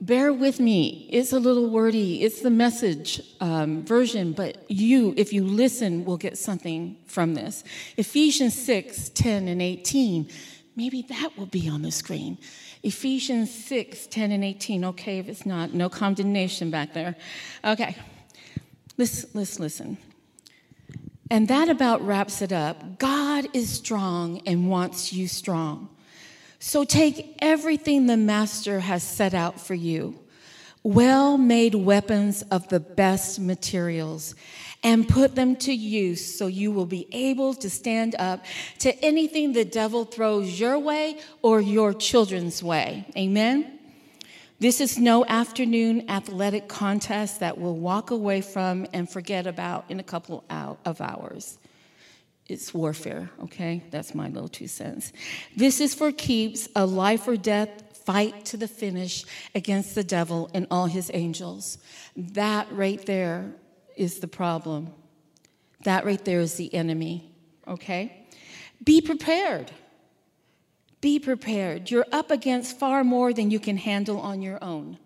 Bear 0.00 0.32
with 0.32 0.60
me. 0.60 1.08
It's 1.10 1.32
a 1.34 1.38
little 1.38 1.68
wordy. 1.68 2.22
It's 2.22 2.40
the 2.40 2.50
message 2.50 3.20
um, 3.40 3.84
version, 3.84 4.32
but 4.32 4.64
you, 4.70 5.12
if 5.18 5.30
you 5.30 5.44
listen, 5.44 6.06
will 6.06 6.16
get 6.16 6.38
something 6.38 6.96
from 7.06 7.34
this. 7.34 7.64
Ephesians 7.98 8.54
6 8.54 9.10
10 9.10 9.46
and 9.48 9.60
18. 9.60 10.26
Maybe 10.74 11.02
that 11.02 11.36
will 11.36 11.44
be 11.44 11.68
on 11.68 11.82
the 11.82 11.90
screen. 11.90 12.38
Ephesians 12.82 13.52
6 13.52 14.06
10 14.06 14.32
and 14.32 14.42
18. 14.42 14.86
Okay, 14.86 15.18
if 15.18 15.28
it's 15.28 15.44
not, 15.44 15.74
no 15.74 15.90
condemnation 15.90 16.70
back 16.70 16.94
there. 16.94 17.14
Okay, 17.62 17.94
let's, 18.96 19.26
let's 19.34 19.60
listen. 19.60 19.98
And 21.30 21.46
that 21.48 21.68
about 21.68 22.04
wraps 22.04 22.42
it 22.42 22.52
up. 22.52 22.98
God 22.98 23.46
is 23.54 23.70
strong 23.70 24.42
and 24.46 24.68
wants 24.68 25.12
you 25.12 25.28
strong. 25.28 25.88
So 26.58 26.84
take 26.84 27.36
everything 27.38 28.06
the 28.06 28.16
Master 28.16 28.80
has 28.80 29.02
set 29.02 29.32
out 29.32 29.60
for 29.60 29.74
you 29.74 30.18
well 30.82 31.36
made 31.36 31.74
weapons 31.74 32.42
of 32.50 32.68
the 32.68 32.80
best 32.80 33.38
materials 33.38 34.34
and 34.82 35.06
put 35.06 35.34
them 35.34 35.54
to 35.54 35.72
use 35.72 36.38
so 36.38 36.46
you 36.46 36.72
will 36.72 36.86
be 36.86 37.06
able 37.12 37.52
to 37.52 37.68
stand 37.68 38.16
up 38.18 38.44
to 38.78 38.94
anything 39.04 39.52
the 39.52 39.64
devil 39.64 40.04
throws 40.04 40.58
your 40.58 40.78
way 40.78 41.18
or 41.42 41.60
your 41.60 41.92
children's 41.92 42.62
way. 42.62 43.04
Amen. 43.16 43.79
This 44.60 44.82
is 44.82 44.98
no 44.98 45.24
afternoon 45.24 46.10
athletic 46.10 46.68
contest 46.68 47.40
that 47.40 47.56
we'll 47.56 47.76
walk 47.76 48.10
away 48.10 48.42
from 48.42 48.86
and 48.92 49.08
forget 49.08 49.46
about 49.46 49.86
in 49.88 49.98
a 50.00 50.02
couple 50.02 50.44
of 50.50 51.00
hours. 51.00 51.58
It's 52.46 52.74
warfare, 52.74 53.30
okay? 53.44 53.82
That's 53.90 54.14
my 54.14 54.28
little 54.28 54.50
two 54.50 54.68
cents. 54.68 55.14
This 55.56 55.80
is 55.80 55.94
for 55.94 56.12
keeps, 56.12 56.68
a 56.76 56.84
life 56.84 57.26
or 57.26 57.38
death 57.38 57.70
fight 58.04 58.44
to 58.46 58.58
the 58.58 58.68
finish 58.68 59.24
against 59.54 59.94
the 59.94 60.04
devil 60.04 60.50
and 60.52 60.66
all 60.70 60.84
his 60.84 61.10
angels. 61.14 61.78
That 62.14 62.70
right 62.70 63.04
there 63.06 63.54
is 63.96 64.18
the 64.18 64.28
problem. 64.28 64.92
That 65.84 66.04
right 66.04 66.22
there 66.22 66.40
is 66.40 66.56
the 66.56 66.74
enemy, 66.74 67.32
okay? 67.66 68.26
Be 68.84 69.00
prepared. 69.00 69.70
Be 71.00 71.18
prepared. 71.18 71.90
You're 71.90 72.06
up 72.12 72.30
against 72.30 72.78
far 72.78 73.04
more 73.04 73.32
than 73.32 73.50
you 73.50 73.58
can 73.58 73.78
handle 73.78 74.20
on 74.20 74.42
your 74.42 74.62
own. 74.62 74.98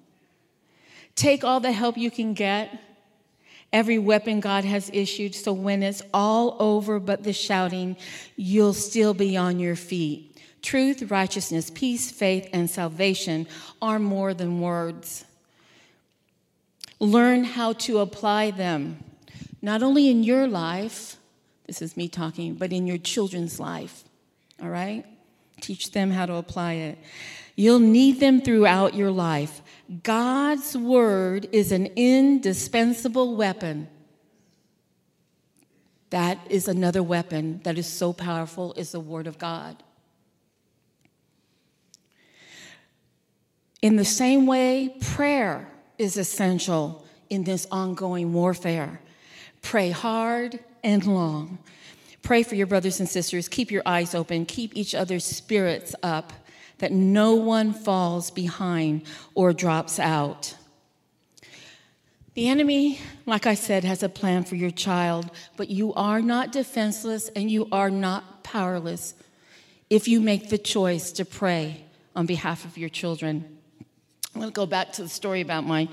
Take 1.14 1.44
all 1.44 1.60
the 1.60 1.72
help 1.72 1.96
you 1.96 2.10
can 2.10 2.34
get, 2.34 2.80
every 3.72 3.98
weapon 3.98 4.40
God 4.40 4.64
has 4.64 4.90
issued, 4.92 5.34
so 5.34 5.52
when 5.52 5.82
it's 5.82 6.02
all 6.12 6.56
over 6.58 6.98
but 6.98 7.22
the 7.22 7.32
shouting, 7.32 7.96
you'll 8.36 8.72
still 8.72 9.14
be 9.14 9.36
on 9.36 9.60
your 9.60 9.76
feet. 9.76 10.36
Truth, 10.62 11.10
righteousness, 11.10 11.70
peace, 11.72 12.10
faith, 12.10 12.48
and 12.52 12.68
salvation 12.68 13.46
are 13.80 13.98
more 13.98 14.34
than 14.34 14.60
words. 14.60 15.24
Learn 16.98 17.44
how 17.44 17.74
to 17.74 17.98
apply 17.98 18.50
them, 18.50 19.04
not 19.60 19.82
only 19.82 20.08
in 20.08 20.24
your 20.24 20.48
life, 20.48 21.16
this 21.66 21.80
is 21.80 21.96
me 21.96 22.08
talking, 22.08 22.54
but 22.54 22.72
in 22.72 22.86
your 22.86 22.98
children's 22.98 23.60
life. 23.60 24.04
All 24.62 24.68
right? 24.68 25.04
teach 25.64 25.92
them 25.92 26.10
how 26.10 26.26
to 26.26 26.34
apply 26.34 26.74
it. 26.74 26.98
You'll 27.56 27.78
need 27.78 28.20
them 28.20 28.40
throughout 28.40 28.94
your 28.94 29.10
life. 29.10 29.62
God's 30.02 30.76
word 30.76 31.48
is 31.52 31.72
an 31.72 31.86
indispensable 31.96 33.36
weapon. 33.36 33.88
That 36.10 36.38
is 36.50 36.68
another 36.68 37.02
weapon 37.02 37.60
that 37.64 37.78
is 37.78 37.86
so 37.86 38.12
powerful 38.12 38.72
is 38.74 38.92
the 38.92 39.00
word 39.00 39.26
of 39.26 39.38
God. 39.38 39.82
In 43.82 43.96
the 43.96 44.04
same 44.04 44.46
way, 44.46 44.96
prayer 45.00 45.68
is 45.98 46.16
essential 46.16 47.04
in 47.30 47.44
this 47.44 47.66
ongoing 47.70 48.32
warfare. 48.32 49.00
Pray 49.62 49.90
hard 49.90 50.58
and 50.82 51.06
long. 51.06 51.58
Pray 52.24 52.42
for 52.42 52.54
your 52.54 52.66
brothers 52.66 53.00
and 53.00 53.08
sisters. 53.08 53.48
Keep 53.48 53.70
your 53.70 53.82
eyes 53.84 54.14
open. 54.14 54.46
Keep 54.46 54.74
each 54.74 54.94
other's 54.94 55.24
spirits 55.24 55.94
up 56.02 56.32
that 56.78 56.90
no 56.90 57.34
one 57.34 57.74
falls 57.74 58.30
behind 58.30 59.02
or 59.34 59.52
drops 59.52 59.98
out. 59.98 60.56
The 62.32 62.48
enemy, 62.48 62.98
like 63.26 63.46
I 63.46 63.54
said, 63.54 63.84
has 63.84 64.02
a 64.02 64.08
plan 64.08 64.44
for 64.44 64.56
your 64.56 64.70
child, 64.70 65.30
but 65.58 65.68
you 65.68 65.92
are 65.92 66.22
not 66.22 66.50
defenseless 66.50 67.28
and 67.36 67.50
you 67.50 67.68
are 67.70 67.90
not 67.90 68.42
powerless 68.42 69.12
if 69.90 70.08
you 70.08 70.18
make 70.18 70.48
the 70.48 70.58
choice 70.58 71.12
to 71.12 71.26
pray 71.26 71.84
on 72.16 72.24
behalf 72.24 72.64
of 72.64 72.78
your 72.78 72.88
children. 72.88 73.58
I'm 74.34 74.40
going 74.40 74.50
to 74.50 74.54
go 74.54 74.66
back 74.66 74.94
to 74.94 75.02
the 75.02 75.10
story 75.10 75.42
about 75.42 75.66
my 75.66 75.88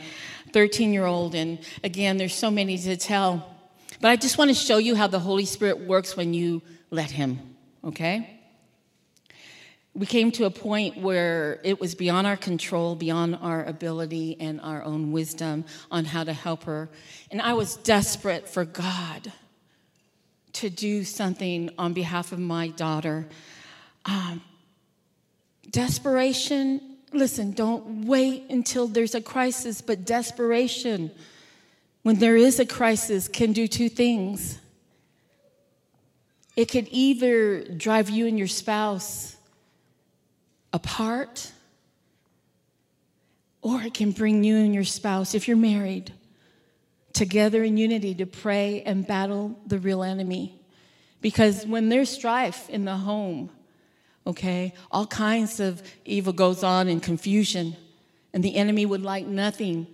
13 0.54 0.94
year 0.94 1.06
old, 1.06 1.36
and 1.36 1.60
again, 1.84 2.15
there's 2.15 2.34
so 2.34 2.50
many 2.50 2.78
to 2.78 2.96
tell, 2.96 3.51
but 4.02 4.10
I 4.10 4.16
just 4.16 4.38
want 4.38 4.50
to 4.50 4.56
show 4.56 4.78
you 4.78 4.96
how 4.96 5.08
the 5.08 5.20
Holy 5.20 5.46
Spirit 5.46 5.82
works 5.82 6.18
when 6.18 6.34
you 6.34 6.62
let 6.90 7.12
Him, 7.12 7.40
okay? 7.84 8.42
we 9.94 10.06
came 10.06 10.32
to 10.32 10.46
a 10.46 10.50
point 10.50 10.98
where 10.98 11.60
it 11.64 11.80
was 11.80 11.96
beyond 11.96 12.26
our 12.26 12.38
control, 12.38 12.96
beyond 12.96 13.38
our 13.42 13.66
ability 13.66 14.38
and 14.40 14.62
our 14.62 14.82
own 14.84 15.12
wisdom 15.12 15.66
on 15.90 16.06
how 16.06 16.24
to 16.24 16.32
help 16.32 16.64
her. 16.64 16.90
And 17.30 17.42
I 17.42 17.54
was 17.54 17.76
desperate 17.76 18.48
for 18.48 18.64
God 18.64 19.34
to 20.54 20.70
do 20.70 21.04
something 21.04 21.72
on 21.78 21.92
behalf 21.92 22.32
of 22.32 22.40
my 22.40 22.70
daughter. 22.70 23.28
Um, 24.06 24.42
desperation, 25.70 26.98
listen, 27.12 27.52
don't 27.52 28.06
wait 28.06 28.50
until 28.50 28.88
there's 28.88 29.16
a 29.16 29.22
crisis, 29.22 29.82
but 29.82 30.06
desperation, 30.06 31.12
when 32.04 32.18
there 32.18 32.36
is 32.36 32.60
a 32.60 32.66
crisis, 32.66 33.28
can 33.28 33.54
do 33.54 33.68
two 33.68 33.90
things. 33.90 34.58
It 36.56 36.66
could 36.66 36.88
either 36.92 37.64
drive 37.64 38.10
you 38.10 38.28
and 38.28 38.38
your 38.38 38.48
spouse 38.48 39.36
apart, 40.74 41.52
or 43.62 43.82
it 43.84 43.94
can 43.94 44.12
bring 44.12 44.44
you 44.44 44.58
and 44.58 44.74
your 44.74 44.84
spouse, 44.84 45.36
if 45.36 45.48
you're 45.48 45.58
married, 45.58 46.12
together 47.14 47.64
in 47.64 47.78
unity 47.78 48.16
to 48.16 48.26
pray 48.26 48.82
and 48.84 49.06
battle 49.06 49.60
the 49.68 49.78
real 49.78 50.02
enemy. 50.02 50.60
Because 51.22 51.66
when 51.68 51.90
there's 51.90 52.10
strife 52.10 52.70
in 52.70 52.86
the 52.86 52.96
home, 52.96 53.52
okay, 54.26 54.74
all 54.92 55.06
kinds 55.06 55.60
of 55.60 55.84
evil 56.04 56.34
goes 56.34 56.64
on 56.64 56.88
and 56.88 57.04
confusion, 57.04 57.76
and 58.34 58.44
the 58.44 58.56
enemy 58.56 58.86
would 58.86 59.04
like 59.04 59.28
nothing 59.28 59.86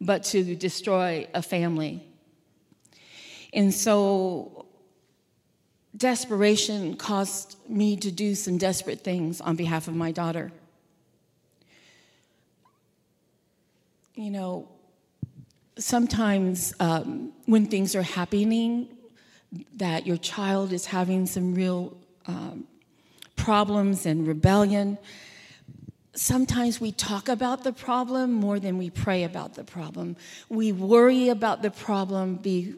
but 0.00 0.24
to 0.24 0.54
destroy 0.54 1.26
a 1.34 1.42
family. 1.42 2.02
And 3.52 3.72
so 3.72 4.66
desperation 5.96 6.96
caused 6.96 7.56
me 7.68 7.96
to 7.96 8.10
do 8.10 8.34
some 8.34 8.58
desperate 8.58 9.00
things 9.00 9.40
on 9.40 9.56
behalf 9.56 9.88
of 9.88 9.94
my 9.94 10.12
daughter. 10.12 10.52
You 14.14 14.30
know, 14.30 14.68
sometimes 15.78 16.74
um, 16.80 17.32
when 17.46 17.66
things 17.66 17.94
are 17.94 18.02
happening, 18.02 18.88
that 19.76 20.06
your 20.06 20.16
child 20.16 20.72
is 20.72 20.86
having 20.86 21.26
some 21.26 21.54
real 21.54 21.96
um, 22.26 22.66
problems 23.36 24.06
and 24.06 24.26
rebellion, 24.26 24.98
sometimes 26.16 26.80
we 26.80 26.92
talk 26.92 27.28
about 27.28 27.62
the 27.62 27.72
problem 27.72 28.32
more 28.32 28.58
than 28.58 28.78
we 28.78 28.90
pray 28.90 29.24
about 29.24 29.54
the 29.54 29.64
problem. 29.64 30.16
We 30.48 30.72
worry 30.72 31.28
about 31.28 31.62
the 31.62 31.70
problem 31.70 32.36
be, 32.36 32.74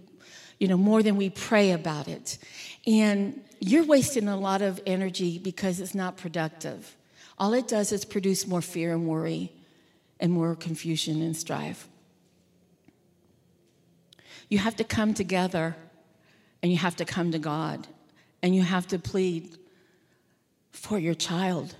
you 0.59 0.69
know, 0.69 0.77
more 0.77 1.03
than 1.03 1.17
we 1.17 1.31
pray 1.31 1.71
about 1.71 2.09
it. 2.09 2.39
And 2.87 3.41
you're 3.61 3.85
wasting 3.85 4.29
a 4.29 4.37
lot 4.37 4.61
of 4.61 4.81
energy 4.87 5.39
because 5.39 5.81
it's 5.81 5.95
not 5.95 6.17
productive. 6.17 6.97
All 7.39 7.55
it 7.55 7.69
does 7.69 7.93
is 7.93 8.05
produce 8.05 8.47
more 8.47 8.63
fear 8.63 8.93
and 8.93 9.07
worry 9.07 9.53
and 10.21 10.33
more 10.33 10.55
confusion 10.57 11.23
and 11.23 11.37
strife. 11.37 11.89
You 14.49 14.59
have 14.59 14.77
to 14.77 14.85
come 14.85 15.15
together 15.15 15.77
and 16.63 16.73
you 16.73 16.79
have 16.79 16.97
to 16.97 17.05
come 17.05 17.33
to 17.33 17.39
God 17.39 17.87
and 18.43 18.55
you 18.55 18.63
have 18.63 18.87
to 18.89 18.99
plead 18.99 19.57
for 20.73 20.99
your 20.99 21.15
child 21.15 21.77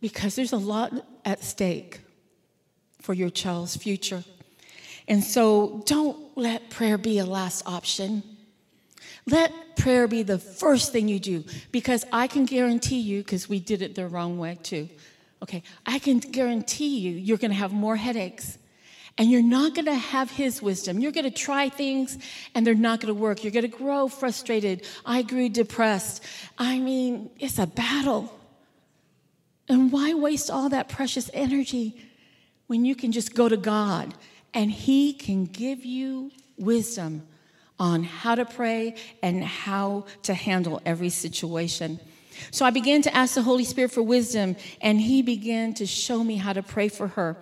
because 0.00 0.36
there's 0.36 0.52
a 0.52 0.58
lot 0.58 0.92
at 1.24 1.42
stake 1.42 2.00
for 3.00 3.14
your 3.14 3.30
child's 3.30 3.76
future. 3.76 4.24
And 5.08 5.22
so 5.22 5.82
don't 5.86 6.36
let 6.36 6.70
prayer 6.70 6.98
be 6.98 7.18
a 7.18 7.24
last 7.24 7.62
option. 7.66 8.22
Let 9.26 9.76
prayer 9.76 10.08
be 10.08 10.22
the 10.22 10.38
first 10.38 10.92
thing 10.92 11.08
you 11.08 11.18
do 11.18 11.44
because 11.72 12.04
I 12.12 12.26
can 12.26 12.44
guarantee 12.44 13.00
you, 13.00 13.22
because 13.22 13.48
we 13.48 13.60
did 13.60 13.82
it 13.82 13.94
the 13.94 14.06
wrong 14.06 14.38
way 14.38 14.58
too. 14.62 14.88
Okay, 15.42 15.62
I 15.84 15.98
can 15.98 16.18
guarantee 16.18 16.98
you, 16.98 17.12
you're 17.12 17.38
to 17.38 17.52
have 17.52 17.72
more 17.72 17.96
headaches 17.96 18.58
and 19.18 19.30
you're 19.30 19.42
not 19.42 19.74
going 19.74 19.86
to 19.86 19.94
have 19.94 20.30
his 20.30 20.60
wisdom. 20.60 20.98
You're 20.98 21.12
going 21.12 21.24
to 21.24 21.30
try 21.30 21.68
things 21.68 22.18
and 22.54 22.66
they're 22.66 22.74
not 22.74 23.00
going 23.00 23.14
to 23.14 23.20
work. 23.20 23.44
You're 23.44 23.52
going 23.52 23.70
to 23.70 23.76
grow 23.76 24.08
frustrated. 24.08 24.86
I 25.04 25.22
grew 25.22 25.48
depressed. 25.48 26.22
I 26.58 26.78
mean, 26.78 27.30
it's 27.38 27.58
a 27.58 27.66
battle. 27.66 28.32
And 29.68 29.90
why 29.90 30.14
waste 30.14 30.50
all 30.50 30.68
that 30.68 30.88
precious 30.88 31.30
energy 31.34 31.96
when 32.66 32.84
you 32.84 32.94
can 32.94 33.12
just 33.12 33.34
go 33.34 33.48
to 33.48 33.56
God 33.56 34.14
and 34.54 34.70
he 34.70 35.12
can 35.12 35.44
give 35.44 35.84
you 35.84 36.30
wisdom 36.56 37.26
on 37.78 38.04
how 38.04 38.34
to 38.34 38.44
pray 38.44 38.94
and 39.22 39.44
how 39.44 40.06
to 40.22 40.34
handle 40.34 40.80
every 40.86 41.10
situation. 41.10 42.00
So 42.50 42.64
I 42.64 42.70
began 42.70 43.02
to 43.02 43.14
ask 43.14 43.34
the 43.34 43.42
Holy 43.42 43.64
Spirit 43.64 43.92
for 43.92 44.02
wisdom, 44.02 44.56
and 44.80 45.00
He 45.00 45.22
began 45.22 45.74
to 45.74 45.86
show 45.86 46.22
me 46.22 46.36
how 46.36 46.52
to 46.52 46.62
pray 46.62 46.88
for 46.88 47.08
her. 47.08 47.36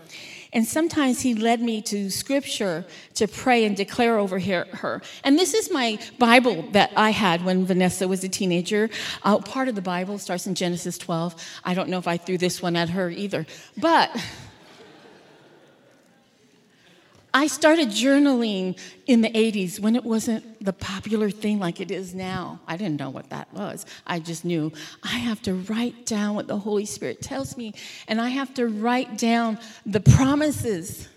And 0.55 0.67
sometimes 0.67 1.21
He 1.21 1.35
led 1.35 1.61
me 1.61 1.83
to 1.83 2.09
scripture 2.11 2.87
to 3.15 3.29
pray 3.29 3.65
and 3.65 3.77
declare 3.77 4.19
over 4.19 4.39
her. 4.39 5.03
And 5.25 5.39
this 5.39 5.53
is 5.53 5.71
my 5.71 5.99
Bible 6.19 6.63
that 6.73 6.93
I 6.97 7.11
had 7.11 7.45
when 7.45 7.67
Vanessa 7.67 8.09
was 8.09 8.25
a 8.25 8.29
teenager. 8.29 8.89
Uh, 9.25 9.39
part 9.39 9.69
of 9.69 9.75
the 9.75 9.83
Bible 9.83 10.19
starts 10.19 10.47
in 10.47 10.55
Genesis 10.55 10.97
12. 10.97 11.35
I 11.65 11.75
don't 11.75 11.89
know 11.89 11.99
if 11.99 12.09
I 12.09 12.17
threw 12.17 12.39
this 12.39 12.63
one 12.63 12.77
at 12.77 12.91
her 12.91 13.11
either, 13.11 13.47
but. 13.77 14.11
I 17.37 17.49
started 17.49 17.89
journaling 17.89 18.79
in 19.09 19.21
the 19.21 19.29
80s 19.29 19.81
when 19.81 19.97
it 19.97 20.05
wasn't 20.05 20.65
the 20.65 20.73
popular 20.73 21.31
thing 21.31 21.59
like 21.59 21.81
it 21.81 21.91
is 21.91 22.15
now. 22.15 22.61
I 22.69 22.77
didn't 22.77 23.01
know 23.01 23.11
what 23.11 23.31
that 23.31 23.53
was. 23.53 23.85
I 24.07 24.21
just 24.21 24.45
knew 24.45 24.73
I 25.03 25.17
have 25.17 25.43
to 25.43 25.55
write 25.55 26.07
down 26.07 26.37
what 26.37 26.47
the 26.47 26.57
Holy 26.57 26.87
Spirit 26.87 27.21
tells 27.21 27.57
me, 27.57 27.75
and 28.07 28.21
I 28.21 28.29
have 28.29 28.55
to 28.55 28.69
write 28.69 29.19
down 29.19 29.59
the 29.85 29.99
promises 29.99 31.09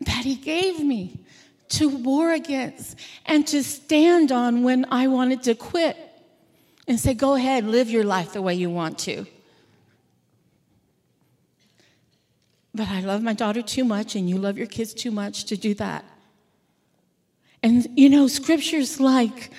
that 0.00 0.24
He 0.24 0.36
gave 0.36 0.80
me 0.80 1.20
to 1.68 1.90
war 1.90 2.32
against 2.32 2.98
and 3.26 3.46
to 3.48 3.62
stand 3.62 4.32
on 4.32 4.62
when 4.62 4.86
I 4.90 5.08
wanted 5.08 5.42
to 5.44 5.54
quit 5.54 5.98
and 6.88 6.98
say, 6.98 7.12
Go 7.12 7.34
ahead, 7.34 7.66
live 7.66 7.90
your 7.90 8.04
life 8.04 8.32
the 8.32 8.40
way 8.40 8.54
you 8.54 8.70
want 8.70 8.98
to. 9.00 9.26
But 12.76 12.88
I 12.88 13.00
love 13.00 13.22
my 13.22 13.32
daughter 13.32 13.62
too 13.62 13.84
much, 13.84 14.16
and 14.16 14.28
you 14.28 14.36
love 14.36 14.58
your 14.58 14.66
kids 14.66 14.92
too 14.92 15.10
much 15.10 15.44
to 15.46 15.56
do 15.56 15.72
that. 15.74 16.04
And 17.62 17.86
you 17.96 18.10
know, 18.10 18.28
scriptures 18.28 19.00
like, 19.00 19.50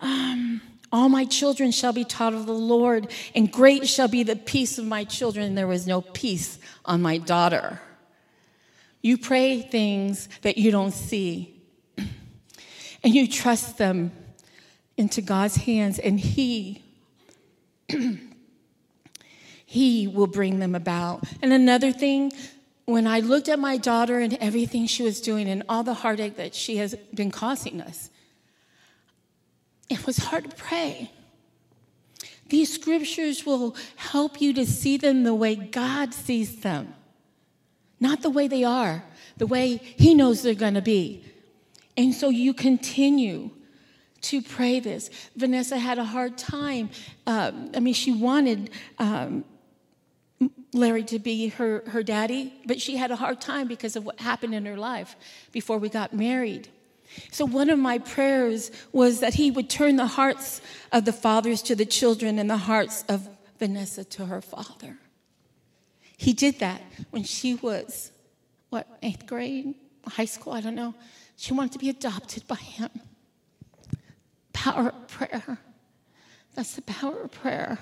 um, 0.00 0.60
all 0.90 1.08
my 1.08 1.24
children 1.24 1.70
shall 1.70 1.92
be 1.92 2.04
taught 2.04 2.34
of 2.34 2.46
the 2.46 2.52
Lord, 2.52 3.12
and 3.32 3.50
great 3.50 3.88
shall 3.88 4.08
be 4.08 4.24
the 4.24 4.34
peace 4.34 4.76
of 4.76 4.86
my 4.86 5.04
children. 5.04 5.54
There 5.54 5.68
was 5.68 5.86
no 5.86 6.00
peace 6.00 6.58
on 6.84 7.00
my 7.00 7.18
daughter. 7.18 7.80
You 9.02 9.18
pray 9.18 9.62
things 9.62 10.28
that 10.42 10.58
you 10.58 10.72
don't 10.72 10.92
see, 10.92 11.62
and 13.04 13.14
you 13.14 13.28
trust 13.28 13.78
them 13.78 14.10
into 14.96 15.22
God's 15.22 15.56
hands, 15.56 16.00
and 16.00 16.18
He. 16.18 16.82
he 19.66 20.06
will 20.06 20.28
bring 20.28 20.60
them 20.60 20.76
about. 20.76 21.24
And 21.42 21.52
another 21.52 21.90
thing, 21.90 22.30
when 22.86 23.06
I 23.06 23.20
looked 23.20 23.48
at 23.48 23.58
my 23.58 23.76
daughter 23.76 24.18
and 24.18 24.34
everything 24.34 24.86
she 24.86 25.02
was 25.02 25.20
doing 25.20 25.48
and 25.48 25.62
all 25.68 25.82
the 25.82 25.94
heartache 25.94 26.36
that 26.36 26.54
she 26.54 26.76
has 26.76 26.94
been 27.14 27.30
causing 27.30 27.80
us, 27.80 28.10
it 29.88 30.06
was 30.06 30.18
hard 30.18 30.50
to 30.50 30.56
pray. 30.56 31.10
These 32.48 32.74
scriptures 32.74 33.46
will 33.46 33.74
help 33.96 34.40
you 34.40 34.52
to 34.54 34.66
see 34.66 34.96
them 34.96 35.24
the 35.24 35.34
way 35.34 35.54
God 35.54 36.12
sees 36.12 36.60
them, 36.60 36.94
not 38.00 38.22
the 38.22 38.30
way 38.30 38.48
they 38.48 38.64
are, 38.64 39.04
the 39.38 39.46
way 39.46 39.76
He 39.76 40.14
knows 40.14 40.42
they're 40.42 40.54
going 40.54 40.74
to 40.74 40.82
be. 40.82 41.24
And 41.96 42.14
so 42.14 42.28
you 42.28 42.52
continue 42.52 43.50
to 44.22 44.42
pray 44.42 44.80
this. 44.80 45.10
Vanessa 45.36 45.78
had 45.78 45.98
a 45.98 46.04
hard 46.04 46.36
time. 46.36 46.90
Um, 47.26 47.70
I 47.74 47.80
mean, 47.80 47.94
she 47.94 48.12
wanted 48.12 48.70
um, 48.98 49.44
Larry 50.74 51.04
to 51.04 51.18
be 51.18 51.48
her, 51.48 51.82
her 51.88 52.02
daddy, 52.02 52.52
but 52.66 52.80
she 52.80 52.96
had 52.96 53.10
a 53.10 53.16
hard 53.16 53.40
time 53.40 53.68
because 53.68 53.96
of 53.96 54.04
what 54.04 54.20
happened 54.20 54.54
in 54.54 54.66
her 54.66 54.76
life 54.76 55.16
before 55.52 55.78
we 55.78 55.88
got 55.88 56.12
married. 56.12 56.68
So, 57.30 57.44
one 57.44 57.70
of 57.70 57.78
my 57.78 57.98
prayers 57.98 58.70
was 58.92 59.20
that 59.20 59.34
he 59.34 59.50
would 59.50 59.70
turn 59.70 59.96
the 59.96 60.06
hearts 60.06 60.60
of 60.90 61.04
the 61.04 61.12
fathers 61.12 61.62
to 61.62 61.76
the 61.76 61.84
children 61.84 62.38
and 62.38 62.50
the 62.50 62.56
hearts 62.56 63.04
of 63.08 63.28
Vanessa 63.58 64.04
to 64.04 64.26
her 64.26 64.40
father. 64.40 64.98
He 66.16 66.32
did 66.32 66.58
that 66.58 66.82
when 67.10 67.22
she 67.22 67.54
was, 67.54 68.10
what, 68.70 68.86
eighth 69.02 69.26
grade, 69.26 69.74
high 70.06 70.24
school, 70.24 70.52
I 70.52 70.60
don't 70.60 70.74
know. 70.74 70.94
She 71.36 71.52
wanted 71.52 71.72
to 71.72 71.78
be 71.78 71.88
adopted 71.88 72.46
by 72.46 72.56
him. 72.56 72.90
Power 74.52 74.88
of 74.88 75.08
prayer. 75.08 75.58
That's 76.54 76.74
the 76.74 76.82
power 76.82 77.22
of 77.22 77.32
prayer. 77.32 77.78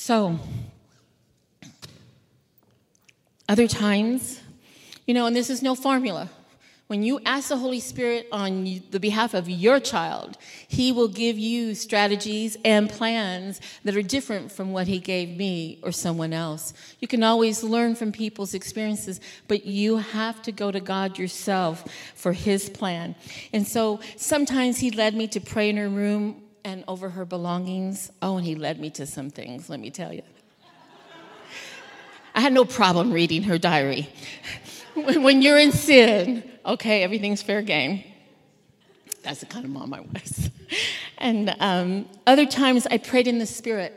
So, 0.00 0.38
other 3.48 3.66
times, 3.66 4.40
you 5.08 5.12
know, 5.12 5.26
and 5.26 5.34
this 5.34 5.50
is 5.50 5.60
no 5.60 5.74
formula. 5.74 6.30
When 6.86 7.02
you 7.02 7.18
ask 7.26 7.48
the 7.48 7.56
Holy 7.56 7.80
Spirit 7.80 8.28
on 8.30 8.80
the 8.92 9.00
behalf 9.00 9.34
of 9.34 9.48
your 9.50 9.80
child, 9.80 10.38
He 10.68 10.92
will 10.92 11.08
give 11.08 11.36
you 11.36 11.74
strategies 11.74 12.56
and 12.64 12.88
plans 12.88 13.60
that 13.82 13.96
are 13.96 14.02
different 14.02 14.52
from 14.52 14.70
what 14.70 14.86
He 14.86 15.00
gave 15.00 15.36
me 15.36 15.80
or 15.82 15.90
someone 15.90 16.32
else. 16.32 16.72
You 17.00 17.08
can 17.08 17.24
always 17.24 17.64
learn 17.64 17.96
from 17.96 18.12
people's 18.12 18.54
experiences, 18.54 19.20
but 19.48 19.66
you 19.66 19.96
have 19.96 20.40
to 20.42 20.52
go 20.52 20.70
to 20.70 20.78
God 20.78 21.18
yourself 21.18 21.84
for 22.14 22.32
His 22.32 22.70
plan. 22.70 23.16
And 23.52 23.66
so 23.66 23.98
sometimes 24.16 24.78
He 24.78 24.92
led 24.92 25.16
me 25.16 25.26
to 25.26 25.40
pray 25.40 25.68
in 25.68 25.76
her 25.76 25.88
room 25.88 26.40
and 26.64 26.84
over 26.88 27.10
her 27.10 27.24
belongings. 27.24 28.10
Oh, 28.22 28.36
and 28.36 28.46
he 28.46 28.54
led 28.54 28.80
me 28.80 28.90
to 28.90 29.06
some 29.06 29.30
things, 29.30 29.68
let 29.68 29.80
me 29.80 29.90
tell 29.90 30.12
you. 30.12 30.22
I 32.34 32.40
had 32.40 32.52
no 32.52 32.64
problem 32.64 33.12
reading 33.12 33.42
her 33.44 33.58
diary. 33.58 34.08
when 34.94 35.42
you're 35.42 35.58
in 35.58 35.72
sin, 35.72 36.48
okay, 36.64 37.02
everything's 37.02 37.42
fair 37.42 37.62
game. 37.62 38.04
That's 39.22 39.40
the 39.40 39.46
kind 39.46 39.64
of 39.64 39.70
mom 39.70 39.92
I 39.92 40.00
was. 40.00 40.50
And 41.18 41.54
um, 41.58 42.08
other 42.26 42.46
times 42.46 42.86
I 42.86 42.98
prayed 42.98 43.26
in 43.26 43.38
the 43.38 43.46
spirit 43.46 43.92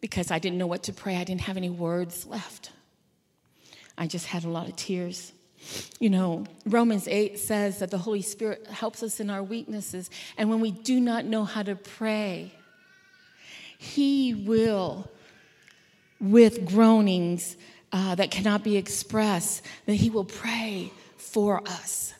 because 0.00 0.30
I 0.30 0.38
didn't 0.38 0.58
know 0.58 0.66
what 0.66 0.84
to 0.84 0.92
pray. 0.92 1.16
I 1.16 1.24
didn't 1.24 1.42
have 1.42 1.56
any 1.56 1.70
words 1.70 2.26
left. 2.26 2.70
I 3.98 4.06
just 4.06 4.26
had 4.26 4.44
a 4.44 4.48
lot 4.48 4.68
of 4.68 4.76
tears. 4.76 5.32
You 6.00 6.10
know, 6.10 6.44
Romans 6.66 7.08
8 7.08 7.38
says 7.38 7.78
that 7.78 7.90
the 7.90 7.98
Holy 7.98 8.22
Spirit 8.22 8.66
helps 8.66 9.02
us 9.02 9.20
in 9.20 9.30
our 9.30 9.42
weaknesses. 9.42 10.10
And 10.36 10.48
when 10.48 10.60
we 10.60 10.70
do 10.70 11.00
not 11.00 11.24
know 11.24 11.44
how 11.44 11.62
to 11.62 11.76
pray, 11.76 12.52
He 13.78 14.34
will, 14.34 15.10
with 16.20 16.64
groanings 16.64 17.56
uh, 17.92 18.14
that 18.14 18.30
cannot 18.30 18.64
be 18.64 18.76
expressed, 18.76 19.64
that 19.86 19.94
He 19.94 20.10
will 20.10 20.24
pray 20.24 20.92
for 21.16 21.62
us. 21.66 22.14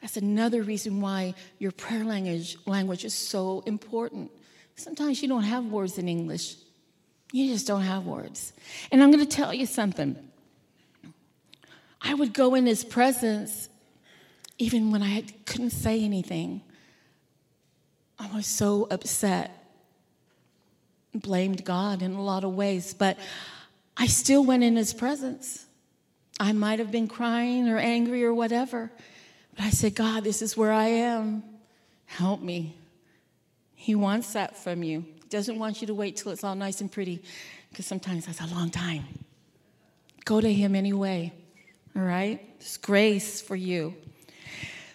That's 0.00 0.16
another 0.16 0.62
reason 0.62 1.00
why 1.00 1.34
your 1.58 1.72
prayer 1.72 2.04
language, 2.04 2.58
language 2.66 3.04
is 3.04 3.14
so 3.14 3.62
important. 3.66 4.30
Sometimes 4.76 5.22
you 5.22 5.28
don't 5.28 5.44
have 5.44 5.64
words 5.66 5.98
in 5.98 6.08
English. 6.08 6.56
You 7.32 7.52
just 7.52 7.66
don't 7.66 7.82
have 7.82 8.04
words. 8.04 8.52
And 8.92 9.02
I'm 9.02 9.10
going 9.10 9.26
to 9.26 9.36
tell 9.36 9.54
you 9.54 9.66
something. 9.66 10.16
I 12.04 12.12
would 12.12 12.34
go 12.34 12.54
in 12.54 12.66
his 12.66 12.84
presence 12.84 13.70
even 14.58 14.90
when 14.90 15.02
I 15.02 15.24
couldn't 15.46 15.70
say 15.70 16.04
anything. 16.04 16.60
I 18.18 18.28
was 18.36 18.46
so 18.46 18.86
upset, 18.90 19.50
blamed 21.14 21.64
God 21.64 22.02
in 22.02 22.12
a 22.12 22.22
lot 22.22 22.44
of 22.44 22.54
ways, 22.54 22.92
but 22.94 23.18
I 23.96 24.06
still 24.06 24.44
went 24.44 24.62
in 24.62 24.76
his 24.76 24.92
presence. 24.92 25.64
I 26.38 26.52
might 26.52 26.78
have 26.78 26.92
been 26.92 27.08
crying 27.08 27.68
or 27.68 27.78
angry 27.78 28.22
or 28.22 28.34
whatever, 28.34 28.92
but 29.56 29.64
I 29.64 29.70
said, 29.70 29.94
God, 29.94 30.24
this 30.24 30.42
is 30.42 30.56
where 30.56 30.72
I 30.72 30.86
am. 30.86 31.42
Help 32.04 32.42
me. 32.42 32.76
He 33.74 33.94
wants 33.94 34.34
that 34.34 34.56
from 34.56 34.82
you. 34.82 35.00
He 35.00 35.28
doesn't 35.30 35.58
want 35.58 35.80
you 35.80 35.86
to 35.86 35.94
wait 35.94 36.16
till 36.16 36.32
it's 36.32 36.44
all 36.44 36.54
nice 36.54 36.80
and 36.80 36.92
pretty, 36.92 37.22
because 37.70 37.86
sometimes 37.86 38.26
that's 38.26 38.40
a 38.40 38.54
long 38.54 38.70
time. 38.70 39.04
Go 40.24 40.40
to 40.40 40.52
him 40.52 40.74
anyway 40.74 41.32
all 41.96 42.02
right? 42.02 42.58
There's 42.58 42.76
grace 42.76 43.40
for 43.40 43.56
you. 43.56 43.94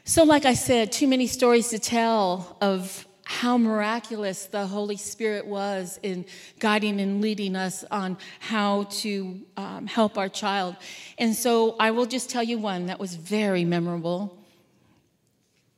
So, 0.03 0.23
like 0.23 0.45
I 0.45 0.55
said, 0.55 0.91
too 0.91 1.07
many 1.07 1.27
stories 1.27 1.69
to 1.69 1.79
tell 1.79 2.57
of 2.61 3.05
how 3.29 3.59
miraculous 3.59 4.47
the 4.47 4.65
Holy 4.65 4.97
Spirit 4.97 5.45
was 5.45 5.99
in 6.01 6.25
guiding 6.57 6.99
and 6.99 7.21
leading 7.21 7.55
us 7.55 7.85
on 7.91 8.17
how 8.39 8.85
to 8.89 9.39
um, 9.55 9.85
help 9.85 10.17
our 10.17 10.27
child. 10.27 10.75
And 11.19 11.35
so 11.35 11.75
I 11.79 11.91
will 11.91 12.07
just 12.07 12.31
tell 12.31 12.41
you 12.41 12.57
one 12.57 12.87
that 12.87 12.99
was 12.99 13.13
very 13.13 13.63
memorable. 13.63 14.35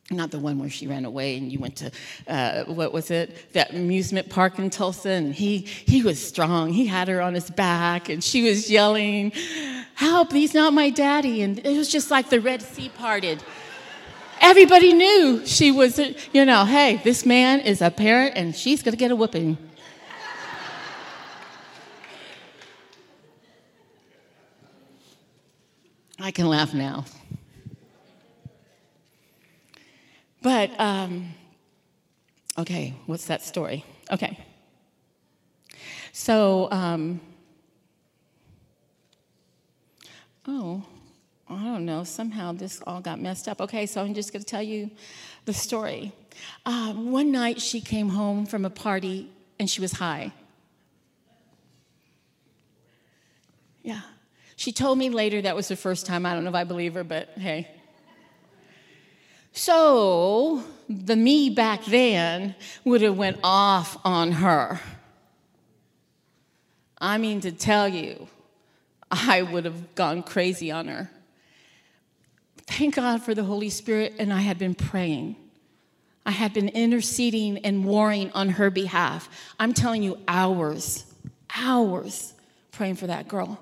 Not 0.10 0.32
the 0.32 0.40
one 0.40 0.60
where 0.60 0.70
she 0.70 0.88
ran 0.88 1.04
away 1.04 1.38
and 1.38 1.52
you 1.52 1.60
went 1.60 1.76
to, 1.78 1.92
uh, 2.26 2.64
what 2.66 2.94
was 2.94 3.12
it, 3.12 3.52
that 3.52 3.72
amusement 3.72 4.30
park 4.30 4.58
in 4.58 4.70
Tulsa, 4.70 5.10
and 5.10 5.36
he, 5.36 5.58
he 5.58 6.04
was 6.04 6.26
strong. 6.26 6.72
He 6.72 6.86
had 6.86 7.10
her 7.10 7.22
on 7.22 7.34
his 7.34 7.50
back, 7.50 8.08
and 8.08 8.24
she 8.24 8.44
was 8.44 8.72
yelling, 8.72 9.34
Help, 10.02 10.32
he's 10.32 10.56
not 10.56 10.74
my 10.74 10.90
daddy. 10.90 11.44
And 11.44 11.60
it 11.60 11.78
was 11.78 11.88
just 11.88 12.10
like 12.10 12.32
the 12.32 12.42
Red 12.42 12.64
Sea 12.64 12.90
parted. 12.90 13.44
Everybody 14.42 14.94
knew 14.94 15.46
she 15.46 15.70
was, 15.70 16.00
you 16.34 16.44
know, 16.44 16.66
hey, 16.66 17.00
this 17.04 17.24
man 17.24 17.60
is 17.60 17.84
a 17.84 17.92
parent 17.92 18.36
and 18.36 18.56
she's 18.56 18.82
going 18.82 18.94
to 18.94 18.98
get 18.98 19.12
a 19.12 19.16
whooping. 19.16 19.60
I 26.20 26.32
can 26.32 26.48
laugh 26.50 26.74
now. 26.74 27.06
But, 30.42 30.72
um, 30.80 31.36
okay, 32.58 32.96
what's 33.06 33.26
that 33.26 33.44
story? 33.44 33.86
Okay. 34.10 34.40
So, 36.12 36.72
um, 36.72 37.22
oh, 40.48 40.84
I 41.50 41.64
don't 41.64 41.86
know, 41.86 42.04
somehow 42.04 42.54
this 42.54 42.82
all 42.88 43.02
got 43.02 43.20
messed 43.20 43.48
up. 43.48 43.62
Okay, 43.62 43.86
so 43.86 44.02
I'm 44.02 44.14
just 44.14 44.32
going 44.32 44.42
to 44.42 44.48
tell 44.48 44.64
you 44.64 44.90
the 45.46 45.54
story. 45.54 46.14
Uh, 46.66 46.94
one 46.94 47.32
night 47.32 47.62
she 47.62 47.82
came 47.82 48.10
home 48.10 48.46
from 48.46 48.64
a 48.64 48.70
party 48.70 49.30
and 49.60 49.70
she 49.70 49.82
was 49.82 49.92
high. 49.92 50.32
Yeah. 53.84 54.02
She 54.56 54.72
told 54.72 54.98
me 54.98 55.10
later 55.10 55.42
that 55.42 55.56
was 55.56 55.68
the 55.68 55.76
first 55.76 56.06
time. 56.06 56.26
I 56.26 56.34
don't 56.34 56.44
know 56.44 56.50
if 56.52 56.56
I 56.56 56.64
believe 56.64 56.94
her, 56.94 57.04
but 57.04 57.30
hey. 57.38 57.68
So 59.54 60.64
the 60.88 61.16
me 61.16 61.50
back 61.50 61.84
then 61.86 62.56
would 62.86 63.02
have 63.02 63.18
went 63.18 63.40
off 63.44 63.98
on 64.06 64.32
her. 64.34 64.80
I 67.00 67.18
mean 67.18 67.42
to 67.42 67.52
tell 67.52 67.88
you, 67.88 68.28
I 69.12 69.42
would 69.42 69.66
have 69.66 69.94
gone 69.96 70.24
crazy 70.24 70.72
on 70.72 70.88
her. 70.88 71.12
Thank 72.68 72.96
God 72.96 73.22
for 73.22 73.36
the 73.36 73.44
Holy 73.44 73.70
Spirit, 73.70 74.16
and 74.18 74.32
I 74.32 74.40
had 74.40 74.58
been 74.58 74.74
praying. 74.74 75.36
I 76.26 76.32
had 76.32 76.54
been 76.54 76.70
interceding 76.70 77.58
and 77.60 77.84
warring 77.84 78.32
on 78.32 78.50
her 78.50 78.70
behalf. 78.70 79.30
I'm 79.60 79.74
telling 79.74 80.04
you, 80.04 80.18
hours, 80.28 81.06
hours 81.56 82.34
praying 82.72 82.96
for 82.96 83.08
that 83.08 83.28
girl. 83.28 83.60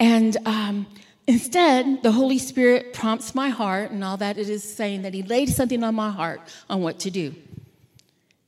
And 0.00 0.36
um, 0.44 0.86
instead, 1.26 2.02
the 2.02 2.12
Holy 2.12 2.38
Spirit 2.38 2.92
prompts 2.92 3.34
my 3.34 3.50
heart, 3.50 3.92
and 3.92 4.02
all 4.02 4.16
that 4.16 4.38
it 4.38 4.48
is 4.48 4.64
saying 4.64 5.02
that 5.02 5.14
He 5.14 5.22
laid 5.22 5.50
something 5.50 5.84
on 5.84 5.94
my 5.94 6.10
heart 6.10 6.40
on 6.68 6.82
what 6.82 6.98
to 7.00 7.10
do. 7.10 7.34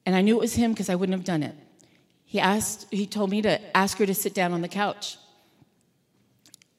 And 0.05 0.16
I 0.16 0.22
knew 0.22 0.37
it 0.37 0.41
was 0.41 0.55
Him 0.55 0.72
because 0.72 0.89
I 0.89 0.97
wouldn't 0.97 1.16
have 1.16 1.24
done 1.24 1.45
it. 1.45 1.55
He 2.24 2.39
asked, 2.39 2.87
he 2.93 3.07
told 3.07 3.28
me 3.28 3.43
to 3.43 3.76
ask 3.76 3.99
her 3.99 4.07
to 4.07 4.14
sit 4.14 4.35
down 4.35 4.53
on 4.53 4.61
the 4.61 4.68
couch. 4.68 5.18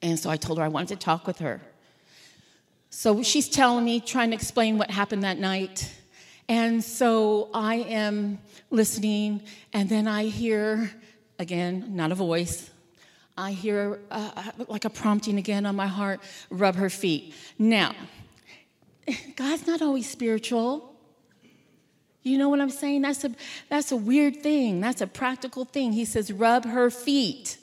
And 0.02 0.18
so 0.18 0.28
I 0.28 0.36
told 0.36 0.58
her 0.58 0.64
I 0.64 0.68
wanted 0.68 0.88
to 0.88 1.04
talk 1.04 1.26
with 1.26 1.38
her. 1.38 1.60
So 2.90 3.22
she's 3.22 3.48
telling 3.48 3.84
me, 3.84 4.00
trying 4.00 4.30
to 4.30 4.34
explain 4.34 4.76
what 4.76 4.90
happened 4.90 5.22
that 5.22 5.38
night. 5.38 5.90
And 6.48 6.82
so 6.84 7.48
I 7.54 7.76
am 7.76 8.38
listening, 8.70 9.42
and 9.72 9.88
then 9.88 10.06
I 10.06 10.24
hear, 10.24 10.90
again, 11.38 11.96
not 11.96 12.12
a 12.12 12.14
voice, 12.14 12.70
I 13.36 13.52
hear 13.52 13.98
uh, 14.10 14.30
like 14.68 14.84
a 14.84 14.90
prompting 14.90 15.38
again 15.38 15.64
on 15.64 15.74
my 15.74 15.86
heart 15.86 16.20
rub 16.50 16.74
her 16.74 16.90
feet. 16.90 17.34
Now, 17.58 17.94
God's 19.36 19.66
not 19.66 19.80
always 19.80 20.08
spiritual. 20.08 20.94
You 22.22 22.38
know 22.38 22.48
what 22.48 22.60
I'm 22.60 22.70
saying? 22.70 23.02
That's 23.02 23.24
a, 23.24 23.32
that's 23.68 23.90
a 23.90 23.96
weird 23.96 24.42
thing. 24.42 24.80
That's 24.80 25.00
a 25.00 25.06
practical 25.06 25.64
thing. 25.64 25.92
He 25.92 26.04
says, 26.04 26.30
rub 26.30 26.66
her 26.66 26.90
feet. 26.90 27.56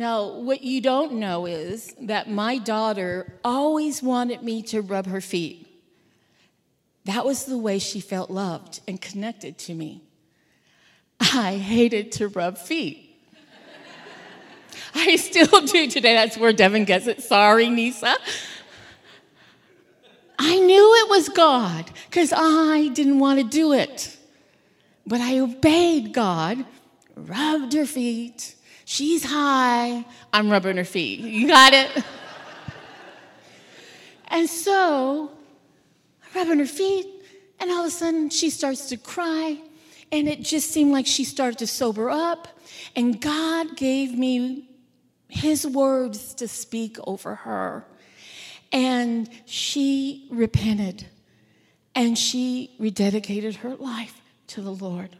Now, 0.00 0.28
what 0.28 0.62
you 0.62 0.80
don't 0.80 1.12
know 1.12 1.44
is 1.44 1.94
that 2.00 2.30
my 2.30 2.56
daughter 2.56 3.34
always 3.44 4.02
wanted 4.02 4.42
me 4.42 4.62
to 4.62 4.80
rub 4.80 5.04
her 5.04 5.20
feet. 5.20 5.66
That 7.04 7.26
was 7.26 7.44
the 7.44 7.58
way 7.58 7.78
she 7.78 8.00
felt 8.00 8.30
loved 8.30 8.80
and 8.88 8.98
connected 8.98 9.58
to 9.58 9.74
me. 9.74 10.00
I 11.20 11.56
hated 11.56 12.12
to 12.12 12.28
rub 12.28 12.56
feet. 12.56 13.14
I 14.94 15.16
still 15.16 15.66
do 15.66 15.86
today. 15.86 16.14
That's 16.14 16.38
where 16.38 16.54
Devin 16.54 16.86
gets 16.86 17.06
it. 17.06 17.22
Sorry, 17.22 17.68
Nisa. 17.68 18.16
I 20.38 20.58
knew 20.60 20.94
it 21.04 21.10
was 21.10 21.28
God 21.28 21.90
because 22.08 22.32
I 22.34 22.88
didn't 22.94 23.18
want 23.18 23.38
to 23.40 23.44
do 23.44 23.74
it. 23.74 24.16
But 25.06 25.20
I 25.20 25.40
obeyed 25.40 26.14
God, 26.14 26.64
rubbed 27.14 27.74
her 27.74 27.84
feet. 27.84 28.54
She's 28.90 29.22
high. 29.22 30.04
I'm 30.32 30.50
rubbing 30.50 30.76
her 30.76 30.84
feet. 30.84 31.20
You 31.20 31.46
got 31.46 31.72
it? 31.72 32.02
and 34.26 34.50
so, 34.50 35.30
I'm 36.24 36.40
rubbing 36.40 36.58
her 36.58 36.66
feet, 36.66 37.06
and 37.60 37.70
all 37.70 37.82
of 37.82 37.86
a 37.86 37.90
sudden 37.92 38.30
she 38.30 38.50
starts 38.50 38.88
to 38.88 38.96
cry, 38.96 39.60
and 40.10 40.26
it 40.26 40.42
just 40.42 40.72
seemed 40.72 40.90
like 40.90 41.06
she 41.06 41.22
started 41.22 41.58
to 41.58 41.68
sober 41.68 42.10
up. 42.10 42.48
And 42.96 43.20
God 43.20 43.76
gave 43.76 44.18
me 44.18 44.68
his 45.28 45.64
words 45.64 46.34
to 46.34 46.48
speak 46.48 46.96
over 47.06 47.36
her. 47.36 47.86
And 48.72 49.30
she 49.44 50.26
repented 50.32 51.06
and 51.94 52.18
she 52.18 52.74
rededicated 52.80 53.54
her 53.58 53.76
life 53.76 54.20
to 54.48 54.60
the 54.60 54.74
Lord. 54.74 55.16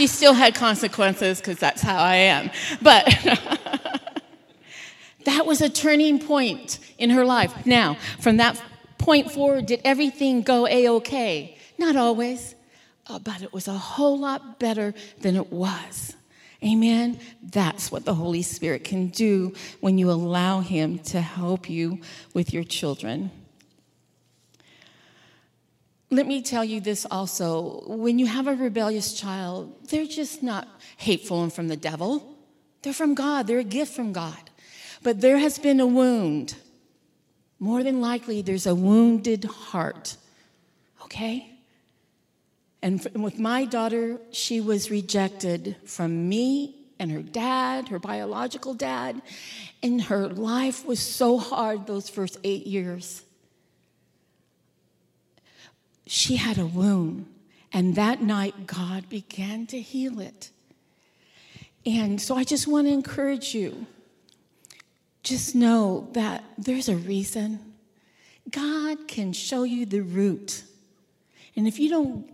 She 0.00 0.06
still 0.06 0.32
had 0.32 0.54
consequences 0.54 1.40
because 1.40 1.58
that's 1.58 1.82
how 1.82 1.98
I 1.98 2.14
am. 2.14 2.50
But 2.80 3.04
that 5.26 5.44
was 5.44 5.60
a 5.60 5.68
turning 5.68 6.18
point 6.18 6.78
in 6.96 7.10
her 7.10 7.22
life. 7.22 7.66
Now, 7.66 7.98
from 8.18 8.38
that 8.38 8.58
point 8.96 9.30
forward, 9.30 9.66
did 9.66 9.82
everything 9.84 10.40
go 10.40 10.66
A 10.66 10.88
OK? 10.88 11.54
Not 11.76 11.96
always, 11.96 12.54
uh, 13.08 13.18
but 13.18 13.42
it 13.42 13.52
was 13.52 13.68
a 13.68 13.74
whole 13.74 14.18
lot 14.18 14.58
better 14.58 14.94
than 15.20 15.36
it 15.36 15.52
was. 15.52 16.16
Amen. 16.64 17.20
That's 17.42 17.92
what 17.92 18.06
the 18.06 18.14
Holy 18.14 18.40
Spirit 18.40 18.84
can 18.84 19.08
do 19.08 19.52
when 19.80 19.98
you 19.98 20.10
allow 20.10 20.60
Him 20.60 20.98
to 21.00 21.20
help 21.20 21.68
you 21.68 22.00
with 22.32 22.54
your 22.54 22.64
children. 22.64 23.30
Let 26.10 26.26
me 26.26 26.42
tell 26.42 26.64
you 26.64 26.80
this 26.80 27.06
also. 27.08 27.84
When 27.86 28.18
you 28.18 28.26
have 28.26 28.48
a 28.48 28.54
rebellious 28.54 29.14
child, 29.14 29.88
they're 29.88 30.06
just 30.06 30.42
not 30.42 30.66
hateful 30.96 31.42
and 31.44 31.52
from 31.52 31.68
the 31.68 31.76
devil. 31.76 32.36
They're 32.82 32.92
from 32.92 33.14
God, 33.14 33.46
they're 33.46 33.60
a 33.60 33.64
gift 33.64 33.94
from 33.94 34.12
God. 34.12 34.50
But 35.02 35.20
there 35.20 35.38
has 35.38 35.58
been 35.58 35.80
a 35.80 35.86
wound. 35.86 36.56
More 37.58 37.82
than 37.82 38.00
likely, 38.00 38.42
there's 38.42 38.66
a 38.66 38.74
wounded 38.74 39.44
heart. 39.44 40.16
Okay? 41.04 41.50
And 42.82 43.06
with 43.14 43.38
my 43.38 43.64
daughter, 43.64 44.18
she 44.32 44.60
was 44.60 44.90
rejected 44.90 45.76
from 45.84 46.28
me 46.28 46.76
and 46.98 47.10
her 47.10 47.22
dad, 47.22 47.88
her 47.88 47.98
biological 47.98 48.74
dad. 48.74 49.20
And 49.82 50.02
her 50.02 50.28
life 50.28 50.84
was 50.84 51.00
so 51.00 51.38
hard 51.38 51.86
those 51.86 52.08
first 52.08 52.38
eight 52.44 52.66
years. 52.66 53.22
She 56.12 56.34
had 56.34 56.58
a 56.58 56.66
wound, 56.66 57.26
and 57.72 57.94
that 57.94 58.20
night, 58.20 58.66
God 58.66 59.08
began 59.08 59.68
to 59.68 59.80
heal 59.80 60.18
it. 60.18 60.50
And 61.86 62.20
so 62.20 62.34
I 62.34 62.42
just 62.42 62.66
want 62.66 62.88
to 62.88 62.92
encourage 62.92 63.54
you 63.54 63.86
just 65.22 65.54
know 65.54 66.08
that 66.14 66.42
there's 66.58 66.88
a 66.88 66.96
reason. 66.96 67.60
God 68.50 69.06
can 69.06 69.32
show 69.32 69.62
you 69.62 69.86
the 69.86 70.00
root. 70.00 70.64
And 71.54 71.68
if 71.68 71.78
you 71.78 71.88
don't 71.88 72.28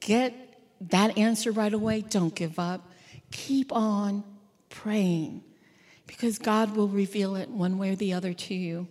get 0.00 0.34
that 0.80 1.16
answer 1.16 1.52
right 1.52 1.72
away, 1.72 2.00
don't 2.00 2.34
give 2.34 2.58
up. 2.58 2.90
Keep 3.30 3.72
on 3.72 4.24
praying 4.70 5.44
because 6.08 6.40
God 6.40 6.74
will 6.74 6.88
reveal 6.88 7.36
it 7.36 7.48
one 7.48 7.78
way 7.78 7.90
or 7.90 7.94
the 7.94 8.12
other 8.12 8.32
to 8.32 8.54
you. 8.54 8.88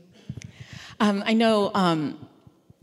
Um, 1.01 1.23
I 1.25 1.33
know, 1.33 1.71
um, 1.73 2.28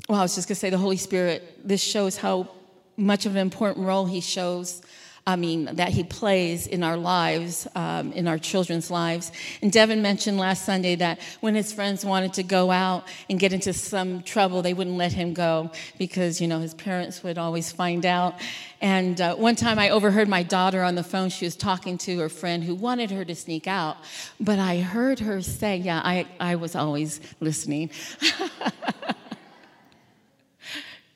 well, 0.09 0.21
I 0.21 0.23
was 0.23 0.35
just 0.35 0.49
going 0.49 0.55
to 0.55 0.61
say 0.61 0.71
the 0.71 0.79
Holy 0.79 0.97
Spirit, 0.97 1.67
this 1.67 1.83
shows 1.83 2.17
how 2.17 2.49
much 2.97 3.27
of 3.27 3.33
an 3.33 3.43
important 3.43 3.87
role 3.87 4.07
He 4.07 4.21
shows 4.21 4.83
I 5.29 5.35
mean, 5.35 5.65
that 5.75 5.89
he 5.89 6.05
plays 6.05 6.69
in 6.69 6.85
our 6.85 6.97
lives, 6.97 7.67
um, 7.75 8.13
in 8.13 8.29
our 8.29 8.39
children's 8.39 8.93
lives. 8.93 9.33
And 9.61 9.73
Devin 9.73 10.01
mentioned 10.01 10.39
last 10.39 10.65
Sunday 10.65 10.95
that 10.97 11.19
when 11.41 11.57
his 11.57 11.73
friends 11.73 12.05
wanted 12.05 12.35
to 12.35 12.45
go 12.45 12.71
out 12.71 13.09
and 13.29 13.41
get 13.41 13.53
into 13.53 13.73
some 13.73 14.23
trouble, 14.23 14.63
they 14.63 14.73
wouldn't 14.73 14.97
let 14.97 15.13
him 15.13 15.35
go 15.35 15.73
because, 15.99 16.41
you 16.41 16.47
know, 16.47 16.61
his 16.61 16.75
parents 16.75 17.25
would 17.25 17.39
always 17.39 17.73
find 17.73 18.07
out. 18.07 18.37
And 18.81 19.21
uh, 19.21 19.35
one 19.35 19.57
time 19.57 19.81
I 19.81 19.91
overheard 19.91 20.29
my 20.29 20.45
daughter 20.45 20.85
on 20.85 20.95
the 20.95 21.03
phone. 21.03 21.29
She 21.31 21.45
was 21.45 21.57
talking 21.57 21.99
to 21.99 22.21
her 22.21 22.29
friend 22.29 22.63
who 22.63 22.77
wanted 22.77 23.11
her 23.11 23.25
to 23.25 23.35
sneak 23.35 23.67
out. 23.67 23.97
But 24.39 24.61
I 24.61 24.79
heard 24.79 25.19
her 25.19 25.43
say, 25.43 25.79
Yeah, 25.79 26.01
I, 26.05 26.29
I 26.39 26.55
was 26.55 26.77
always 26.77 27.21
listening. 27.41 27.91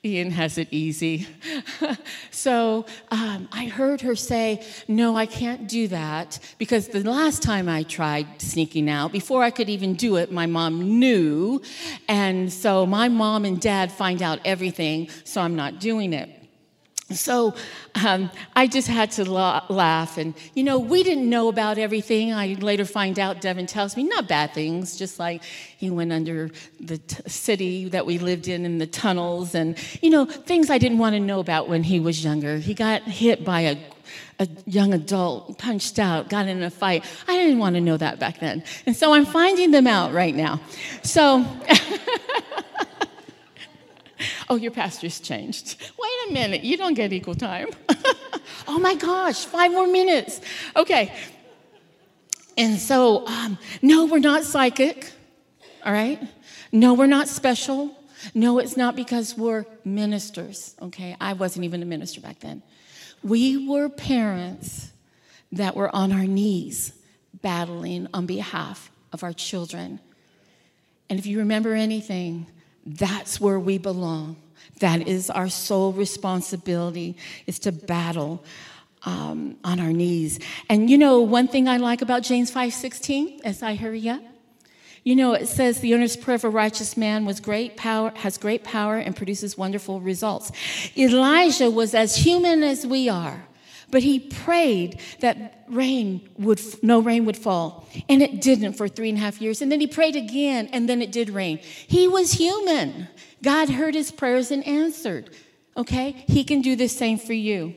Ian 0.03 0.31
has 0.31 0.57
it 0.57 0.69
easy. 0.71 1.27
so 2.31 2.87
um, 3.11 3.49
I 3.53 3.67
heard 3.67 4.01
her 4.01 4.17
say, 4.17 4.65
No, 4.89 5.15
I 5.15 5.27
can't 5.27 5.69
do 5.69 5.89
that 5.89 6.39
because 6.57 6.89
the 6.89 7.03
last 7.03 7.43
time 7.43 7.69
I 7.69 7.83
tried 7.83 8.41
sneaking 8.41 8.89
out, 8.89 9.13
before 9.13 9.43
I 9.43 9.51
could 9.51 9.69
even 9.69 9.95
do 9.95 10.17
it, 10.17 10.33
my 10.33 10.47
mom 10.47 10.99
knew. 10.99 11.61
And 12.09 12.51
so 12.51 12.87
my 12.87 13.09
mom 13.09 13.45
and 13.45 13.61
dad 13.61 13.93
find 13.93 14.23
out 14.23 14.41
everything, 14.43 15.11
so 15.25 15.43
I'm 15.43 15.55
not 15.55 15.81
doing 15.81 16.15
it. 16.15 16.40
So 17.11 17.55
um, 18.05 18.31
I 18.55 18.67
just 18.67 18.89
had 18.89 19.11
to 19.13 19.31
la- 19.31 19.65
laugh. 19.69 20.17
And, 20.17 20.35
you 20.55 20.63
know, 20.63 20.79
we 20.79 21.03
didn't 21.03 21.29
know 21.29 21.49
about 21.49 21.79
everything. 21.79 22.33
I 22.33 22.55
later 22.55 22.85
find 22.85 23.19
out, 23.19 23.41
Devin 23.41 23.67
tells 23.67 23.97
me, 23.97 24.05
not 24.05 24.29
bad 24.29 24.55
things, 24.55 24.97
just 24.97 25.19
like 25.19 25.43
he 25.45 25.91
went 25.91 26.13
under 26.13 26.51
the 26.79 26.99
t- 26.99 27.23
city 27.29 27.89
that 27.89 28.07
we 28.07 28.19
lived 28.19 28.49
in 28.49 28.65
in 28.65 28.79
the 28.79 28.87
tunnels 28.87 29.55
and, 29.55 29.77
you 30.01 30.11
know, 30.11 30.25
things 30.25 30.71
I 30.71 30.79
didn't 30.79 30.99
want 30.99 31.15
to 31.15 31.21
know 31.21 31.41
about 31.41 31.69
when 31.69 31.83
he 31.83 31.99
was 32.01 32.23
younger. 32.25 32.59
He 32.59 32.75
got 32.75 33.03
hit 33.03 33.45
by 33.45 33.61
a 33.63 33.77
a 34.41 34.49
young 34.65 34.95
adult 34.95 35.59
punched 35.59 35.99
out, 35.99 36.31
got 36.31 36.49
in 36.49 36.63
a 36.63 36.71
fight. 36.71 37.05
I 37.29 37.37
didn't 37.37 37.59
want 37.59 37.75
to 37.75 37.81
know 37.81 37.99
that 37.99 38.19
back 38.19 38.41
then. 38.41 38.65
And 38.87 38.97
so 38.97 39.13
I'm 39.13 39.27
finding 39.27 39.71
them 39.71 39.87
out 39.87 40.13
right 40.13 40.35
now. 40.35 40.61
So 41.03 41.45
Oh, 44.49 44.57
your 44.57 44.71
pastor's 44.71 45.21
changed. 45.21 45.77
Wait 45.81 46.31
a 46.31 46.33
minute, 46.33 46.63
you 46.63 46.77
don't 46.77 46.95
get 46.95 47.13
equal 47.13 47.35
time. 47.35 47.69
oh 48.69 48.79
my 48.79 48.95
gosh, 48.95 49.45
five 49.45 49.71
more 49.71 49.87
minutes. 49.87 50.41
Okay. 50.77 51.13
And 52.59 52.79
so, 52.79 53.27
um, 53.27 53.59
no, 53.81 54.07
we're 54.07 54.19
not 54.19 54.45
psychic, 54.45 55.11
all 55.85 55.93
right? 55.93 56.21
No, 56.73 56.95
we're 56.95 57.07
not 57.07 57.29
special. 57.29 57.97
No, 58.35 58.59
it's 58.59 58.77
not 58.77 58.97
because 58.97 59.37
we're 59.37 59.65
ministers, 59.85 60.75
okay? 60.83 61.17
I 61.21 61.33
wasn't 61.33 61.65
even 61.65 61.83
a 61.83 61.87
minister 61.87 62.21
back 62.21 62.41
then. 62.41 62.63
We 63.23 63.69
were 63.69 63.89
parents 63.89 64.91
that 65.53 65.75
were 65.75 65.95
on 65.95 66.13
our 66.13 66.27
knees 66.27 66.93
battling 67.41 68.09
on 68.13 68.27
behalf 68.27 68.91
of 69.13 69.23
our 69.23 69.33
children. 69.33 70.01
And 71.09 71.19
if 71.19 71.27
you 71.27 71.39
remember 71.39 71.75
anything, 71.75 72.47
that's 72.85 73.41
where 73.41 73.59
we 73.59 73.79
belong. 73.79 74.37
That 74.81 75.07
is 75.07 75.31
our 75.31 75.49
sole 75.49 75.93
responsibility 75.93 77.17
is 77.47 77.59
to 77.61 77.73
battle 77.73 78.43
um, 79.05 79.57
on 79.65 79.81
our 79.81 79.93
knees. 79.93 80.41
And 80.69 80.91
you 80.91 80.99
know, 80.99 81.21
one 81.21 81.49
thing 81.49 81.69
I 81.69 81.77
like 81.77 82.03
about 82.03 82.23
James 82.23 82.51
5:16, 82.51 83.41
as 83.45 83.63
I 83.63 83.75
hurry 83.75 84.09
up, 84.09 84.23
you 85.05 85.17
know, 85.17 85.33
it 85.33 85.47
says 85.47 85.81
the 85.81 85.95
earnest 85.95 86.21
prayer 86.21 86.35
of 86.35 86.45
a 86.45 86.51
righteous 86.51 86.97
man 86.97 87.25
was 87.25 87.41
great 87.41 87.77
power, 87.77 88.13
has 88.17 88.37
great 88.37 88.65
power 88.65 88.99
and 88.99 89.17
produces 89.17 89.57
wonderful 89.57 90.01
results. 90.01 90.53
Elijah 90.97 91.71
was 91.71 91.95
as 91.95 92.17
human 92.17 92.63
as 92.63 92.87
we 92.87 93.09
are. 93.09 93.45
But 93.91 94.03
he 94.03 94.21
prayed 94.21 95.01
that 95.21 95.65
rain 95.69 96.29
would, 96.39 96.61
no 96.83 97.01
rain 97.01 97.25
would 97.25 97.37
fall. 97.37 97.89
And 98.09 98.23
it 98.23 98.41
didn't 98.41 98.75
for 98.75 98.89
three 98.89 99.09
and 99.09 99.19
a 99.19 99.21
half 99.21 99.41
years. 99.41 99.63
And 99.63 99.71
then 99.71 99.81
he 99.81 99.87
prayed 99.87 100.17
again, 100.17 100.69
and 100.73 100.89
then 100.89 101.03
it 101.03 101.13
did 101.13 101.31
rain. 101.31 101.59
He 101.59 102.07
was 102.09 102.33
human. 102.33 103.09
God 103.43 103.71
heard 103.71 103.95
his 103.95 104.11
prayers 104.11 104.51
and 104.51 104.67
answered. 104.67 105.31
Okay? 105.77 106.25
He 106.29 106.45
can 106.45 106.61
do 106.61 106.77
the 106.77 106.89
same 106.89 107.19
for 107.19 107.33
you. 107.33 107.75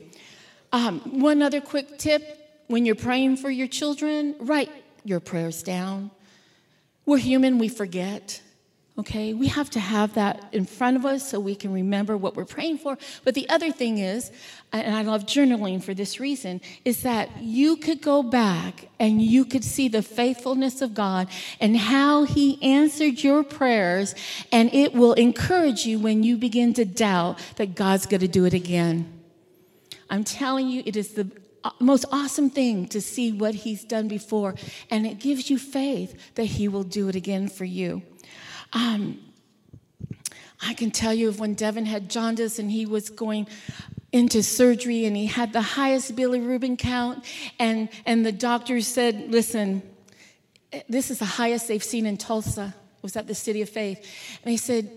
Um, 0.72 1.20
one 1.20 1.42
other 1.42 1.60
quick 1.60 1.98
tip 1.98 2.44
when 2.66 2.86
you're 2.86 2.94
praying 2.94 3.36
for 3.36 3.50
your 3.50 3.68
children, 3.68 4.34
write 4.40 4.70
your 5.04 5.20
prayers 5.20 5.62
down. 5.62 6.10
We're 7.06 7.18
human, 7.18 7.58
we 7.58 7.68
forget. 7.68 8.40
Okay, 8.96 9.34
we 9.34 9.48
have 9.48 9.70
to 9.70 9.80
have 9.80 10.14
that 10.14 10.50
in 10.52 10.64
front 10.66 10.96
of 10.96 11.04
us 11.04 11.28
so 11.28 11.40
we 11.40 11.56
can 11.56 11.72
remember 11.72 12.16
what 12.16 12.36
we're 12.36 12.44
praying 12.44 12.78
for. 12.78 12.96
But 13.24 13.34
the 13.34 13.48
other 13.48 13.72
thing 13.72 13.98
is, 13.98 14.30
and 14.72 14.94
I 14.94 15.02
love 15.02 15.26
journaling 15.26 15.82
for 15.82 15.94
this 15.94 16.20
reason, 16.20 16.60
is 16.84 17.02
that 17.02 17.42
you 17.42 17.74
could 17.74 18.00
go 18.00 18.22
back 18.22 18.88
and 19.00 19.20
you 19.20 19.46
could 19.46 19.64
see 19.64 19.88
the 19.88 20.00
faithfulness 20.00 20.80
of 20.80 20.94
God 20.94 21.26
and 21.58 21.76
how 21.76 22.22
He 22.22 22.62
answered 22.62 23.24
your 23.24 23.42
prayers, 23.42 24.14
and 24.52 24.72
it 24.72 24.94
will 24.94 25.14
encourage 25.14 25.84
you 25.84 25.98
when 25.98 26.22
you 26.22 26.36
begin 26.36 26.72
to 26.74 26.84
doubt 26.84 27.40
that 27.56 27.74
God's 27.74 28.06
to 28.06 28.28
do 28.28 28.44
it 28.44 28.54
again. 28.54 29.12
I'm 30.08 30.22
telling 30.22 30.68
you, 30.68 30.84
it 30.86 30.94
is 30.94 31.14
the 31.14 31.28
uh, 31.64 31.70
most 31.80 32.04
awesome 32.12 32.48
thing 32.48 32.86
to 32.88 33.00
see 33.00 33.32
what 33.32 33.56
He's 33.56 33.84
done 33.84 34.06
before, 34.06 34.54
and 34.88 35.04
it 35.04 35.18
gives 35.18 35.50
you 35.50 35.58
faith 35.58 36.34
that 36.36 36.44
He 36.44 36.68
will 36.68 36.84
do 36.84 37.08
it 37.08 37.16
again 37.16 37.48
for 37.48 37.64
you. 37.64 38.02
Um, 38.74 39.20
I 40.60 40.74
can 40.74 40.90
tell 40.90 41.14
you 41.14 41.28
of 41.28 41.40
when 41.40 41.54
Devin 41.54 41.86
had 41.86 42.10
jaundice 42.10 42.58
and 42.58 42.70
he 42.70 42.86
was 42.86 43.10
going 43.10 43.46
into 44.12 44.42
surgery 44.42 45.04
and 45.06 45.16
he 45.16 45.26
had 45.26 45.52
the 45.52 45.62
highest 45.62 46.14
bilirubin 46.14 46.78
count, 46.78 47.24
and, 47.58 47.88
and 48.06 48.24
the 48.24 48.32
doctors 48.32 48.86
said, 48.86 49.30
Listen, 49.30 49.82
this 50.88 51.10
is 51.10 51.18
the 51.18 51.24
highest 51.24 51.68
they've 51.68 51.82
seen 51.82 52.06
in 52.06 52.16
Tulsa. 52.16 52.74
It 52.98 53.02
was 53.02 53.16
at 53.16 53.26
the 53.26 53.34
City 53.34 53.62
of 53.62 53.68
Faith. 53.68 53.98
And 54.42 54.50
he 54.50 54.56
said, 54.56 54.90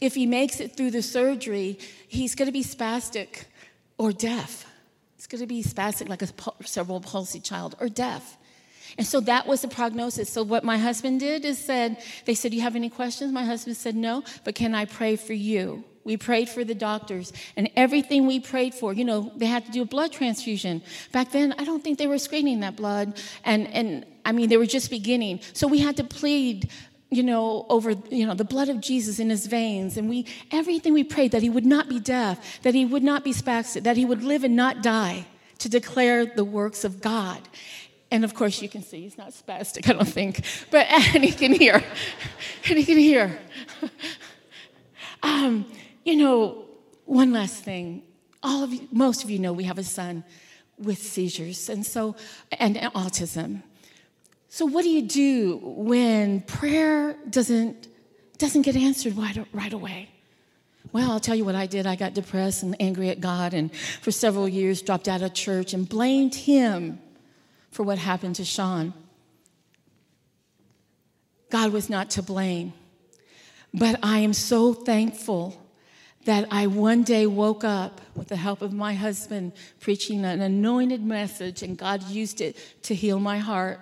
if 0.00 0.14
he 0.14 0.26
makes 0.26 0.60
it 0.60 0.76
through 0.76 0.90
the 0.90 1.02
surgery, 1.02 1.78
he's 2.06 2.34
going 2.34 2.46
to 2.46 2.52
be 2.52 2.62
spastic 2.62 3.44
or 3.98 4.12
deaf. 4.12 4.66
It's 5.16 5.26
going 5.26 5.40
to 5.40 5.46
be 5.46 5.62
spastic 5.62 6.08
like 6.08 6.22
a 6.22 6.28
cerebral 6.66 7.00
palsy 7.00 7.40
child 7.40 7.76
or 7.80 7.88
deaf. 7.88 8.36
And 8.98 9.06
so 9.06 9.20
that 9.20 9.46
was 9.46 9.60
the 9.62 9.68
prognosis. 9.68 10.30
So 10.30 10.42
what 10.42 10.64
my 10.64 10.78
husband 10.78 11.20
did 11.20 11.44
is 11.44 11.58
said, 11.58 12.02
they 12.24 12.34
said, 12.34 12.50
"Do 12.50 12.56
You 12.56 12.62
have 12.62 12.76
any 12.76 12.88
questions? 12.88 13.32
My 13.32 13.44
husband 13.44 13.76
said, 13.76 13.94
No, 13.94 14.24
but 14.44 14.54
can 14.54 14.74
I 14.74 14.86
pray 14.86 15.16
for 15.16 15.34
you? 15.34 15.84
We 16.04 16.16
prayed 16.16 16.48
for 16.48 16.62
the 16.62 16.74
doctors 16.74 17.32
and 17.56 17.68
everything 17.74 18.26
we 18.26 18.38
prayed 18.38 18.74
for, 18.74 18.92
you 18.92 19.04
know, 19.04 19.32
they 19.36 19.46
had 19.46 19.66
to 19.66 19.72
do 19.72 19.82
a 19.82 19.84
blood 19.84 20.12
transfusion. 20.12 20.82
Back 21.10 21.32
then, 21.32 21.52
I 21.58 21.64
don't 21.64 21.82
think 21.82 21.98
they 21.98 22.06
were 22.06 22.18
screening 22.18 22.60
that 22.60 22.76
blood. 22.76 23.20
And, 23.44 23.66
and 23.74 24.06
I 24.24 24.30
mean, 24.30 24.48
they 24.48 24.56
were 24.56 24.66
just 24.66 24.88
beginning. 24.88 25.40
So 25.52 25.66
we 25.66 25.80
had 25.80 25.96
to 25.96 26.04
plead 26.04 26.70
you 27.08 27.22
know, 27.22 27.66
over, 27.68 27.92
you 28.10 28.26
know, 28.26 28.34
the 28.34 28.44
blood 28.44 28.68
of 28.68 28.80
Jesus 28.80 29.20
in 29.20 29.30
his 29.30 29.46
veins. 29.46 29.96
And 29.96 30.08
we, 30.08 30.26
everything 30.50 30.92
we 30.92 31.04
prayed 31.04 31.32
that 31.32 31.42
he 31.42 31.48
would 31.48 31.66
not 31.66 31.88
be 31.88 32.00
deaf, 32.00 32.60
that 32.62 32.74
he 32.74 32.84
would 32.84 33.04
not 33.04 33.22
be 33.22 33.32
spastic, 33.32 33.84
that 33.84 33.96
he 33.96 34.04
would 34.04 34.22
live 34.22 34.42
and 34.42 34.56
not 34.56 34.82
die 34.82 35.26
to 35.58 35.68
declare 35.68 36.26
the 36.26 36.44
works 36.44 36.84
of 36.84 37.00
God. 37.00 37.40
And 38.10 38.24
of 38.24 38.34
course, 38.34 38.62
you 38.62 38.68
can 38.68 38.82
see 38.82 39.02
he's 39.02 39.18
not 39.18 39.30
spastic, 39.30 39.88
I 39.88 39.92
don't 39.92 40.06
think, 40.06 40.44
but 40.70 40.86
and 41.14 41.24
he 41.24 41.32
can 41.32 41.52
hear, 41.52 41.82
and 42.68 42.78
he 42.78 42.84
can 42.84 42.98
hear. 42.98 43.38
um, 45.22 45.66
you 46.04 46.16
know, 46.16 46.66
one 47.04 47.32
last 47.32 47.64
thing. 47.64 48.02
All 48.42 48.62
of 48.62 48.72
you, 48.72 48.86
most 48.92 49.24
of 49.24 49.30
you 49.30 49.38
know 49.38 49.52
we 49.52 49.64
have 49.64 49.78
a 49.78 49.84
son 49.84 50.22
with 50.78 50.98
seizures, 50.98 51.68
and 51.68 51.84
so 51.84 52.14
and 52.52 52.76
autism. 52.76 53.62
So, 54.48 54.66
what 54.66 54.82
do 54.82 54.90
you 54.90 55.02
do 55.02 55.58
when 55.62 56.42
prayer 56.42 57.16
doesn't 57.28 57.88
doesn't 58.38 58.62
get 58.62 58.76
answered 58.76 59.16
right, 59.16 59.36
right 59.52 59.72
away? 59.72 60.10
Well, 60.92 61.10
I'll 61.10 61.20
tell 61.20 61.34
you 61.34 61.44
what 61.44 61.56
I 61.56 61.66
did. 61.66 61.86
I 61.86 61.96
got 61.96 62.14
depressed 62.14 62.62
and 62.62 62.76
angry 62.80 63.10
at 63.10 63.20
God, 63.20 63.52
and 63.52 63.74
for 63.74 64.12
several 64.12 64.48
years 64.48 64.80
dropped 64.80 65.08
out 65.08 65.22
of 65.22 65.34
church 65.34 65.74
and 65.74 65.88
blamed 65.88 66.36
Him 66.36 67.00
for 67.76 67.82
what 67.82 67.98
happened 67.98 68.34
to 68.34 68.44
Sean. 68.44 68.94
God 71.50 71.74
was 71.74 71.90
not 71.90 72.08
to 72.12 72.22
blame. 72.22 72.72
But 73.74 73.98
I 74.02 74.20
am 74.20 74.32
so 74.32 74.72
thankful 74.72 75.62
that 76.24 76.48
I 76.50 76.68
one 76.68 77.02
day 77.02 77.26
woke 77.26 77.64
up 77.64 78.00
with 78.14 78.28
the 78.28 78.36
help 78.36 78.62
of 78.62 78.72
my 78.72 78.94
husband 78.94 79.52
preaching 79.78 80.24
an 80.24 80.40
anointed 80.40 81.04
message, 81.04 81.62
and 81.62 81.76
God 81.76 82.02
used 82.04 82.40
it 82.40 82.56
to 82.84 82.94
heal 82.94 83.20
my 83.20 83.40
heart. 83.40 83.78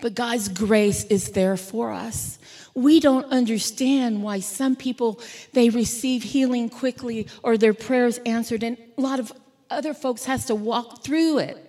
But 0.00 0.14
God's 0.14 0.48
grace 0.48 1.02
is 1.06 1.32
there 1.32 1.56
for 1.56 1.90
us. 1.90 2.38
We 2.72 3.00
don't 3.00 3.26
understand 3.32 4.22
why 4.22 4.38
some 4.38 4.76
people 4.76 5.20
they 5.54 5.70
receive 5.70 6.22
healing 6.22 6.68
quickly 6.68 7.26
or 7.42 7.58
their 7.58 7.74
prayers 7.74 8.18
answered 8.18 8.62
and 8.62 8.78
a 8.96 9.00
lot 9.00 9.18
of 9.18 9.32
other 9.70 9.92
folks 9.92 10.26
has 10.26 10.44
to 10.44 10.54
walk 10.54 11.02
through 11.02 11.38
it. 11.38 11.67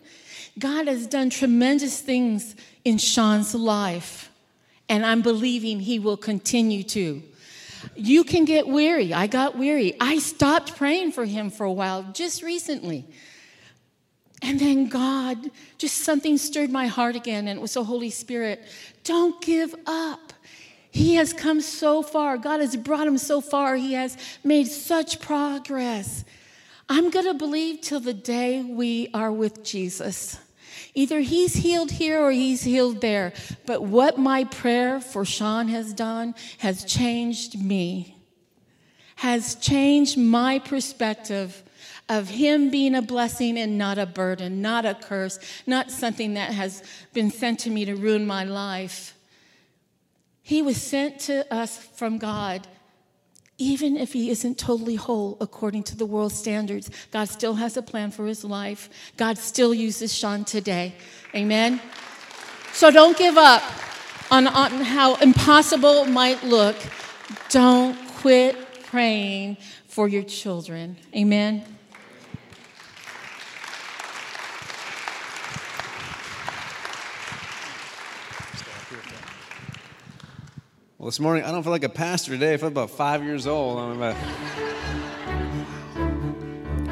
God 0.58 0.88
has 0.88 1.08
done 1.08 1.30
tremendous 1.30 2.02
things 2.02 2.56
in 2.84 2.98
Sean's 2.98 3.54
life, 3.54 4.32
and 4.88 5.06
I'm 5.06 5.22
believing 5.22 5.80
he 5.80 6.00
will 6.00 6.18
continue 6.18 6.84
to. 6.84 7.22
You 7.96 8.24
can 8.24 8.46
get 8.46 8.68
weary. 8.68 9.14
I 9.14 9.28
got 9.28 9.58
weary. 9.58 9.96
I 10.00 10.20
stopped 10.20 10.76
praying 10.76 11.12
for 11.12 11.26
him 11.26 11.50
for 11.50 11.66
a 11.66 11.72
while 11.72 12.04
just 12.14 12.42
recently. 12.44 13.06
And 14.42 14.60
then 14.60 14.88
God, 14.88 15.52
just 15.78 15.98
something 15.98 16.38
stirred 16.38 16.72
my 16.72 16.88
heart 16.88 17.16
again, 17.16 17.48
and 17.48 17.60
it 17.60 17.62
was 17.62 17.74
the 17.74 17.84
Holy 17.84 18.10
Spirit. 18.10 18.64
Don't 19.04 19.40
give 19.42 19.76
up. 19.86 20.34
He 20.92 21.16
has 21.16 21.34
come 21.34 21.62
so 21.62 22.02
far. 22.02 22.38
God 22.38 22.62
has 22.62 22.76
brought 22.76 23.06
him 23.06 23.18
so 23.18 23.42
far. 23.42 23.76
He 23.76 23.94
has 23.94 24.18
made 24.44 24.68
such 24.68 25.20
progress. 25.20 26.26
I'm 26.90 27.12
going 27.12 27.28
to 27.28 27.36
believe 27.36 27.82
till 27.82 28.00
the 28.00 28.16
day 28.16 28.64
we 28.64 29.10
are 29.14 29.32
with 29.32 29.64
Jesus. 29.64 30.40
Either 30.96 31.20
he's 31.20 31.54
healed 31.54 31.92
here 31.92 32.20
or 32.20 32.32
he's 32.32 32.64
healed 32.64 33.00
there. 33.00 33.34
But 33.68 33.84
what 33.84 34.18
my 34.18 34.46
prayer 34.46 35.00
for 35.00 35.24
Sean 35.24 35.68
has 35.68 35.94
done 35.94 36.34
has 36.58 36.84
changed 36.84 37.64
me, 37.64 38.18
has 39.18 39.54
changed 39.56 40.18
my 40.18 40.58
perspective 40.58 41.62
of 42.10 42.30
him 42.30 42.72
being 42.72 42.96
a 42.96 43.04
blessing 43.04 43.58
and 43.60 43.78
not 43.78 44.00
a 44.00 44.08
burden, 44.08 44.64
not 44.64 44.84
a 44.84 44.96
curse, 44.96 45.38
not 45.68 45.92
something 45.92 46.34
that 46.34 46.54
has 46.54 46.82
been 47.14 47.30
sent 47.30 47.60
to 47.60 47.70
me 47.70 47.86
to 47.86 47.96
ruin 47.96 48.26
my 48.26 48.44
life. 48.44 49.16
He 50.42 50.64
was 50.64 50.82
sent 50.82 51.20
to 51.22 51.54
us 51.54 51.78
from 51.78 52.18
God 52.18 52.68
even 53.60 53.98
if 53.98 54.14
he 54.14 54.32
isn't 54.32 54.58
totally 54.58 54.96
whole 54.96 55.38
according 55.40 55.84
to 55.84 55.96
the 55.96 56.06
world 56.06 56.32
standards, 56.32 56.90
God 57.12 57.26
still 57.26 57.56
has 57.56 57.78
a 57.78 57.82
plan 57.82 58.10
for 58.10 58.26
his 58.26 58.44
life. 58.44 58.90
God 59.18 59.38
still 59.38 59.74
uses 59.74 60.14
Sean 60.14 60.46
today. 60.46 60.96
Amen. 61.36 61.80
So 62.74 62.90
don't 62.90 63.18
give 63.18 63.38
up 63.38 63.62
on, 64.32 64.48
on 64.48 64.72
how 64.72 65.16
impossible 65.16 66.04
it 66.04 66.10
might 66.10 66.44
look. 66.44 66.78
Don't 67.50 67.96
quit 68.08 68.56
praying 68.86 69.58
for 69.88 70.08
your 70.08 70.24
children. 70.24 70.96
Amen. 71.16 71.79
Well, 81.00 81.06
this 81.06 81.22
morning, 81.22 81.46
I 81.46 81.52
don't 81.54 81.64
feel 81.64 81.72
like 81.72 81.86
a 81.86 81.88
pastor 81.88 82.32
today. 82.32 82.54
I 82.54 82.58
feel 82.58 82.68
about 82.68 82.90
five 82.90 83.24
years 83.24 83.48
old. 83.48 83.80
I'm 83.80 84.02
about... 84.02 84.18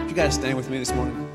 You 0.08 0.16
guys 0.16 0.36
stand 0.36 0.56
with 0.56 0.70
me 0.70 0.78
this 0.78 0.94
morning. 0.94 1.27